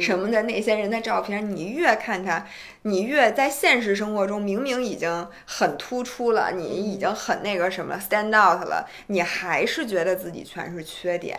[0.00, 2.46] 什么的那些人的照片，你越看他，
[2.82, 11.38] 你越在现实生活中明明已经很突出了，你已经很那个什么 stand out 了，你还是觉得自己全是缺点。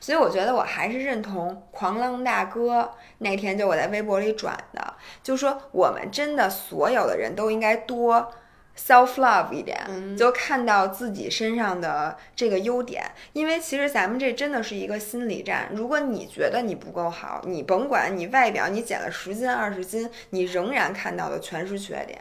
[0.00, 8.32] 所以我觉得我还是认同狂浪大哥那天就我在微博里转的，就说我们真的所有的人都应该多。
[8.76, 13.04] Self love 一点，就看到自己身上的这个优点。
[13.32, 15.70] 因为其实咱们这真的是一个心理战。
[15.74, 22.20] 如果你觉得你不够好，你甭管你外表你减了十斤二十斤，你仍然看到的全是缺点。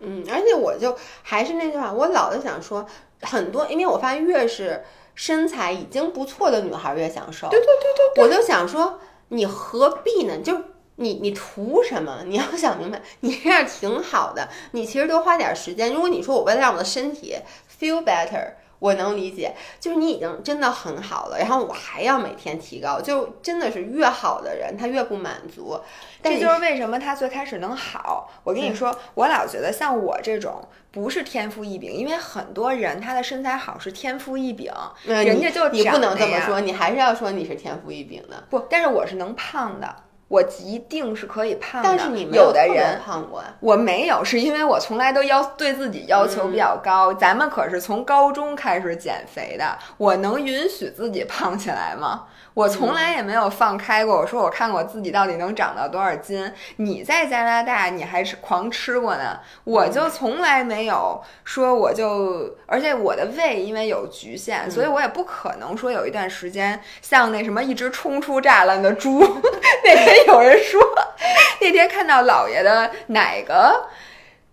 [0.00, 2.86] 嗯，而且我就还是那句话，我老是想说，
[3.22, 4.82] 很多，因为我发现越是
[5.14, 7.48] 身材已经不错的女孩越想瘦。
[7.48, 10.38] 对对对对，我就想说，你何必呢？
[10.38, 10.60] 就。
[10.96, 12.22] 你你图什么？
[12.26, 14.48] 你要想明白，你这样挺好的。
[14.72, 15.92] 你其实多花点时间。
[15.92, 17.36] 如果你说我为了让我的身体
[17.80, 19.54] feel better，我能理解。
[19.80, 25.80] 就是你已经真的很好了，然后我还要每天提高，就真的是越好的人他越不满足。
[26.22, 28.30] 这就是为什么他最开始能好。
[28.44, 34.72] 我跟你说，我老觉得像我这种不是天赋异禀，因为很多人他的身材好是天赋异禀，
[35.04, 38.44] 人家就你不能这么说，你还是要说你是天赋异禀的。
[38.48, 39.96] 不，但是我是能胖的。
[40.28, 47.12] 我一定是可以胖的，但是你有的人胖过，我没有，是因为我从来都要对自己要求比较高。
[47.14, 52.24] 咱们可是从高中开始减肥的，我能允许自己胖起来吗？
[52.54, 54.16] 我从来也没有放开过。
[54.16, 56.52] 我说我看我自己到底能长到多少斤。
[56.76, 69.18] 你在加拿大你还是狂吃过呢，我就从来没有说我就，而且我的胃因为有局限，所以我也不可能说有一段时间像那什么一直冲出栅栏的猪。
[69.84, 70.80] 那天 有人说，
[71.60, 73.88] 那天看到姥爷的哪个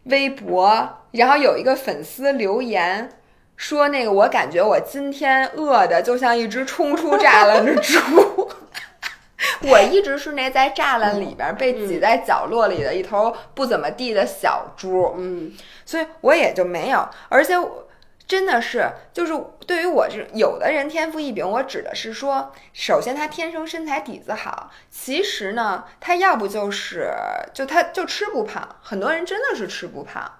[0.05, 3.17] 微博，然后有一个粉丝留言。
[3.57, 8.49] 说那个，我感觉我今天饿的就像一只冲出栅栏的猪。
[9.69, 15.13] 我一直是那在栅栏里边被挤在角落里的一头不怎么地的小猪。
[15.15, 15.51] 嗯，
[15.85, 17.07] 所以我也就没有。
[17.29, 17.53] 而且
[18.31, 19.33] 真的是，就是
[19.67, 27.11] 对于我这有的人天赋异禀，我指的是说，首先他天生身材底子好，其实呢，他要不就是
[27.53, 28.77] 就他就吃不胖。
[28.81, 30.31] 很多人真的是吃不胖。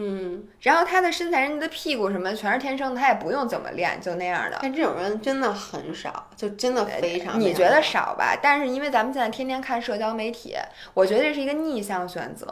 [0.00, 4.56] 嗯，然后他的身材，人家的屁股什么全是天生的，他也不用怎么练，就那样的。
[4.62, 7.40] 但这种人真的很少，就真的非常。
[7.40, 8.38] 你觉得少吧？
[8.40, 10.54] 但是因为咱们现在天天看社交媒体，
[10.94, 12.46] 我觉得这是一个逆向选择。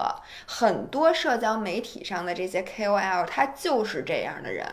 [0.44, 4.66] 很多社交媒体上的这些 KOL，他就是这样的人，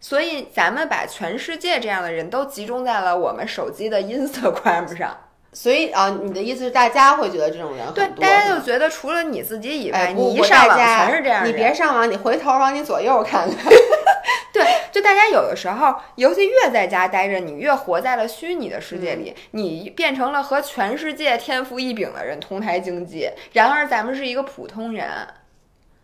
[0.00, 5.14] 所以咱们把全世界这样的人都集中在了我们手机的 Instagram 上。
[5.52, 8.04] 所以啊，你的意思是大家会觉得这种人很多？
[8.04, 11.46] 对，大家就觉得除了你自己以外，你一上网全是这样。
[11.46, 13.72] 你别上网，你回头往你左右看看。
[14.52, 23.30] 对，就大家有的时候，尤其越在家待着，你越活在了虚拟的世界里，你变成了和全世界天赋异禀的人同台竞技。
[23.52, 25.08] 然而，咱们是一个普通人。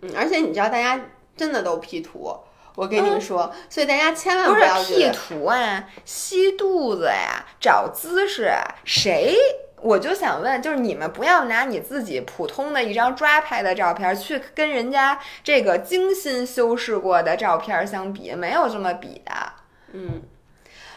[0.03, 1.01] 嗯，而且你知道，大家
[1.37, 2.35] 真的都 P 图。
[2.77, 9.37] 我跟你说，所以大家千万不要 P 图啊，吸肚子呀，找姿势啊，谁？
[9.81, 19.33] 我就想问，就是你们不要拿你自己普通的一张抓拍的照片去跟人家这个精心修饰过的照片相比，没有这么比的。
[19.93, 20.23] 嗯，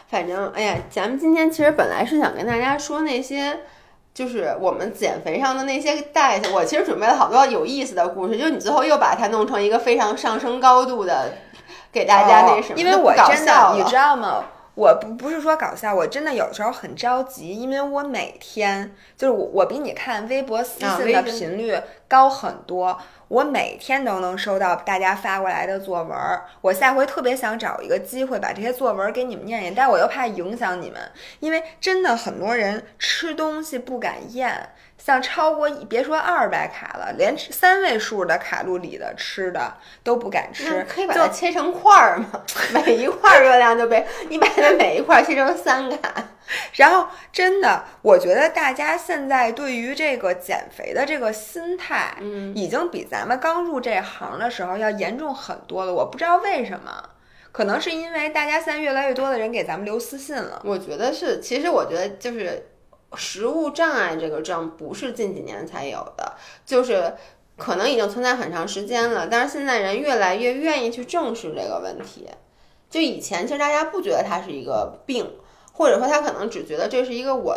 [0.08, 3.60] 反正，哎呀，咱们今天其实本来是想跟大家说那些，
[4.12, 6.50] 就是我们减肥上的那些代价。
[6.50, 11.30] 我其实准备了好多有意思的故事，就你最后又把它弄成一个非常上升高度的。
[11.98, 14.44] 给大家那什么，因为我真的，你知道吗？
[14.76, 21.76] 我不不是说搞笑，我真的有时候很着急，因为我每天就是我我比你看微博私信的频率
[22.06, 22.96] 高很多，
[23.26, 26.16] 我每天都能收到大家发过来的作文，
[26.60, 31.00] 我下回特别想找一个机会把这些作文给你们念念，但我又怕影响你们，
[31.40, 34.70] 因为真的很多人吃东西不敢咽。
[34.98, 39.72] 像超过别说二百卡了，连三位数的卡路里的吃的
[40.02, 42.42] 都不敢吃，可以把它切成块儿吗？
[42.74, 46.12] 每一块热量就被你把它每一块切成三卡，
[46.74, 55.94] 然后真的，我觉得大家现在对于这个减肥的这个心态，嗯，已经比咱们刚入这行的时候要严重很多了。
[55.94, 57.02] 我不知道为什么，
[57.52, 60.60] 可能是因为大家现在越来越多的人给咱们留私信了。
[60.64, 62.70] 我觉得是，其实我觉得就是。
[63.14, 66.34] 食物障碍这个症不是近几年才有的，
[66.66, 67.14] 就是
[67.56, 69.26] 可能已经存在很长时间了。
[69.30, 72.28] 但是现在人越来越愿意去正视这个问题。
[72.90, 75.30] 就以前其实大家不觉得它是一个病，
[75.72, 77.56] 或者说他可能只觉得这是一个我。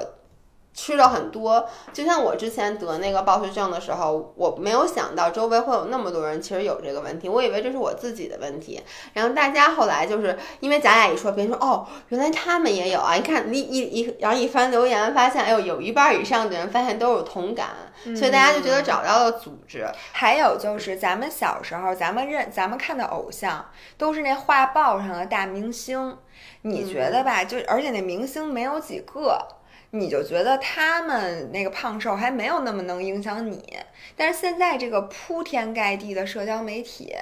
[0.73, 8.81] 吃了很多，就像我之前得那个暴食症的时候，我没有想到周围会有那么多人其实有这个问题，我以为这是我自己的问题。
[9.13, 13.15] 然后大家后来就是因为咱俩一说，别人说哦，原来他们也有啊！
[13.15, 17.69] 你看一一一，然后一翻留言，发现哎呦，有一半以上的人发现都有同感，
[18.15, 19.85] 所以大家就觉得找到了组织。
[20.13, 23.65] 还有就是咱们小时候，咱们认咱们看的偶像
[23.97, 26.17] 都是那画报上的大明星，
[26.61, 27.43] 你觉得吧？
[27.43, 29.45] 就而且那明星没有几个。
[29.91, 33.77] 你就觉得他们那个胖瘦还没有那么能影响你。
[34.15, 37.13] 但是现在这个铺天盖地的社交媒体，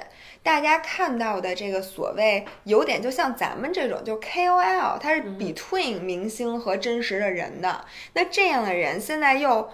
[0.42, 7.84] 大家看到的这个所谓有点就像咱们这种，就 KOL，它是 between 明星和真实的人的。
[8.14, 9.70] 那这样的人现在又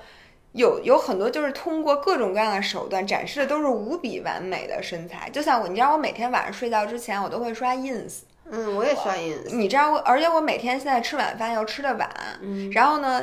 [0.52, 5.28] 有有很多，就是通过各种各样的手段展示的都是无比完美的身材。
[5.30, 8.20] 就像我，你知道，我每天晚上睡觉之前，我都会刷 ins。
[8.50, 9.54] 嗯，我也刷 ins。
[9.54, 12.08] 你知道我，而且我每天现在吃晚饭又吃的晚，
[12.72, 13.22] 然后呢？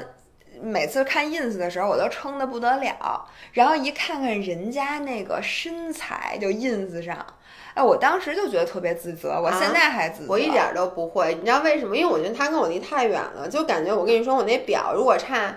[0.62, 7.26] 每次看 ins 的时候，我都撑得不得了，然后一看看人家那个身材，就 ins 上，
[7.74, 10.32] 哎，我当时就觉得特别自责，我现在还自责。
[10.32, 11.98] 我一点都不会，你知道为什么？
[11.98, 15.56] 因为我觉得他跟我离太远了，就感觉我跟你说，我那表如果差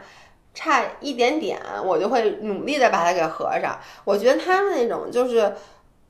[0.55, 3.79] 差一点点，我就会努力的把它给合上。
[4.03, 5.53] 我觉得他们那种就是。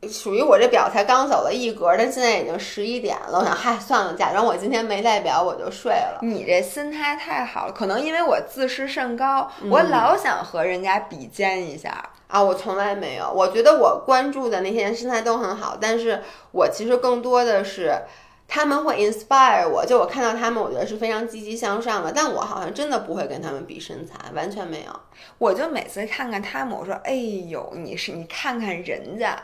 [0.09, 3.41] 属于我这表才刚走了一格，但现在已经十一点了。
[3.41, 6.21] 我想，嗨，算了，假装我今天没带表，我就睡了。
[6.23, 12.41] 你这心态太好了，可能因为我自视甚高，我老想和人家比肩一下啊。
[12.41, 16.23] 我从来没有，我觉得我关注的那些人身材都很好，但是
[16.53, 18.03] 我其实更多的是
[18.47, 22.13] 他们会 inspire 我，就我看到他们，我觉得是非常积极向上的。
[22.15, 25.01] 但我好像真的不会跟他们比身材，完全没有。
[25.39, 27.15] 我就每次看看他们，我说，哎
[27.49, 29.37] 呦，你是你看看人家。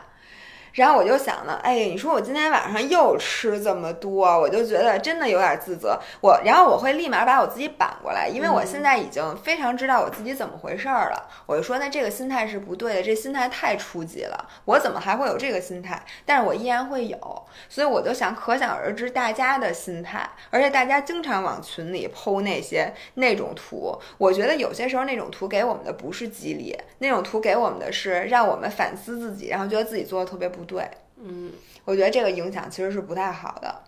[0.73, 5.99] 然后我就想呢，哎，你说我今天晚上又吃这么多，我就觉得真的有点自责。
[6.19, 11.29] 我，然后我会立马把我自己扳过来，因为我现在已经非常知道我自己怎么回事儿了。
[11.45, 14.49] 我就说，那这个心态是不对的，这心态太初级了。
[14.65, 16.03] 我怎么还会有这个心态？
[16.25, 20.27] 但是我依然会有，所以我就想，可想而知大家的心态。
[20.49, 30.62] 而且大家经常往群里剖那些那种图，我觉得有些时候那种图给我们的不是激励，那种图给我们的是让我们反思自己，然后觉得自己做的特别不。
[30.63, 30.89] 不对，
[31.21, 31.51] 嗯，
[31.85, 33.83] 我觉得这个影响其实是不太好的，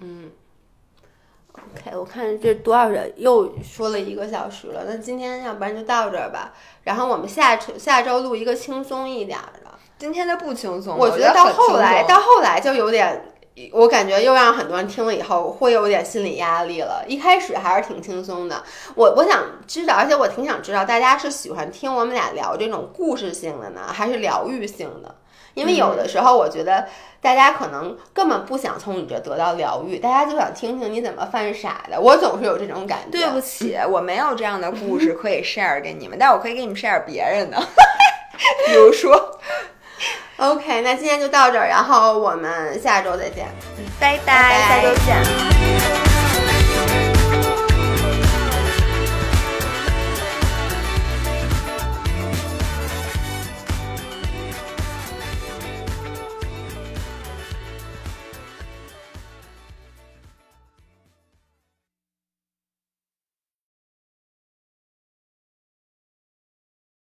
[0.00, 0.30] 嗯。
[1.52, 6.54] OK，我看这多少人又说了一个小时了，那今天要不然就到这儿吧。
[6.84, 9.70] 然后我们下下周录一个轻松一点的。
[9.98, 13.34] 今天的不轻松，我觉得到后来到后来就有点，
[13.72, 17.04] 我感觉又让很多人听了以后会有点心理压力了。
[17.06, 18.64] 一开始还是挺轻松的，
[18.94, 25.14] 我我想知道，而且我挺想知道大家是喜欢听我们俩聊这种故事性的呢，还是疗愈性的？
[25.54, 26.86] 因为有的时候，我觉得
[27.20, 32.00] 大家可能根本不想从你这得到疗愈，大家就想听听你怎么犯傻的。
[32.00, 33.18] 我总是有这种感觉。
[33.18, 37.56] 对不起， 我没有这样的故事可以 share 给你们，但我可以给你们 share 别人的。
[38.66, 39.38] 比如说
[40.38, 43.46] ，OK，那今天就到这儿，然后我们下周再见，
[44.00, 46.11] 拜拜，下周见。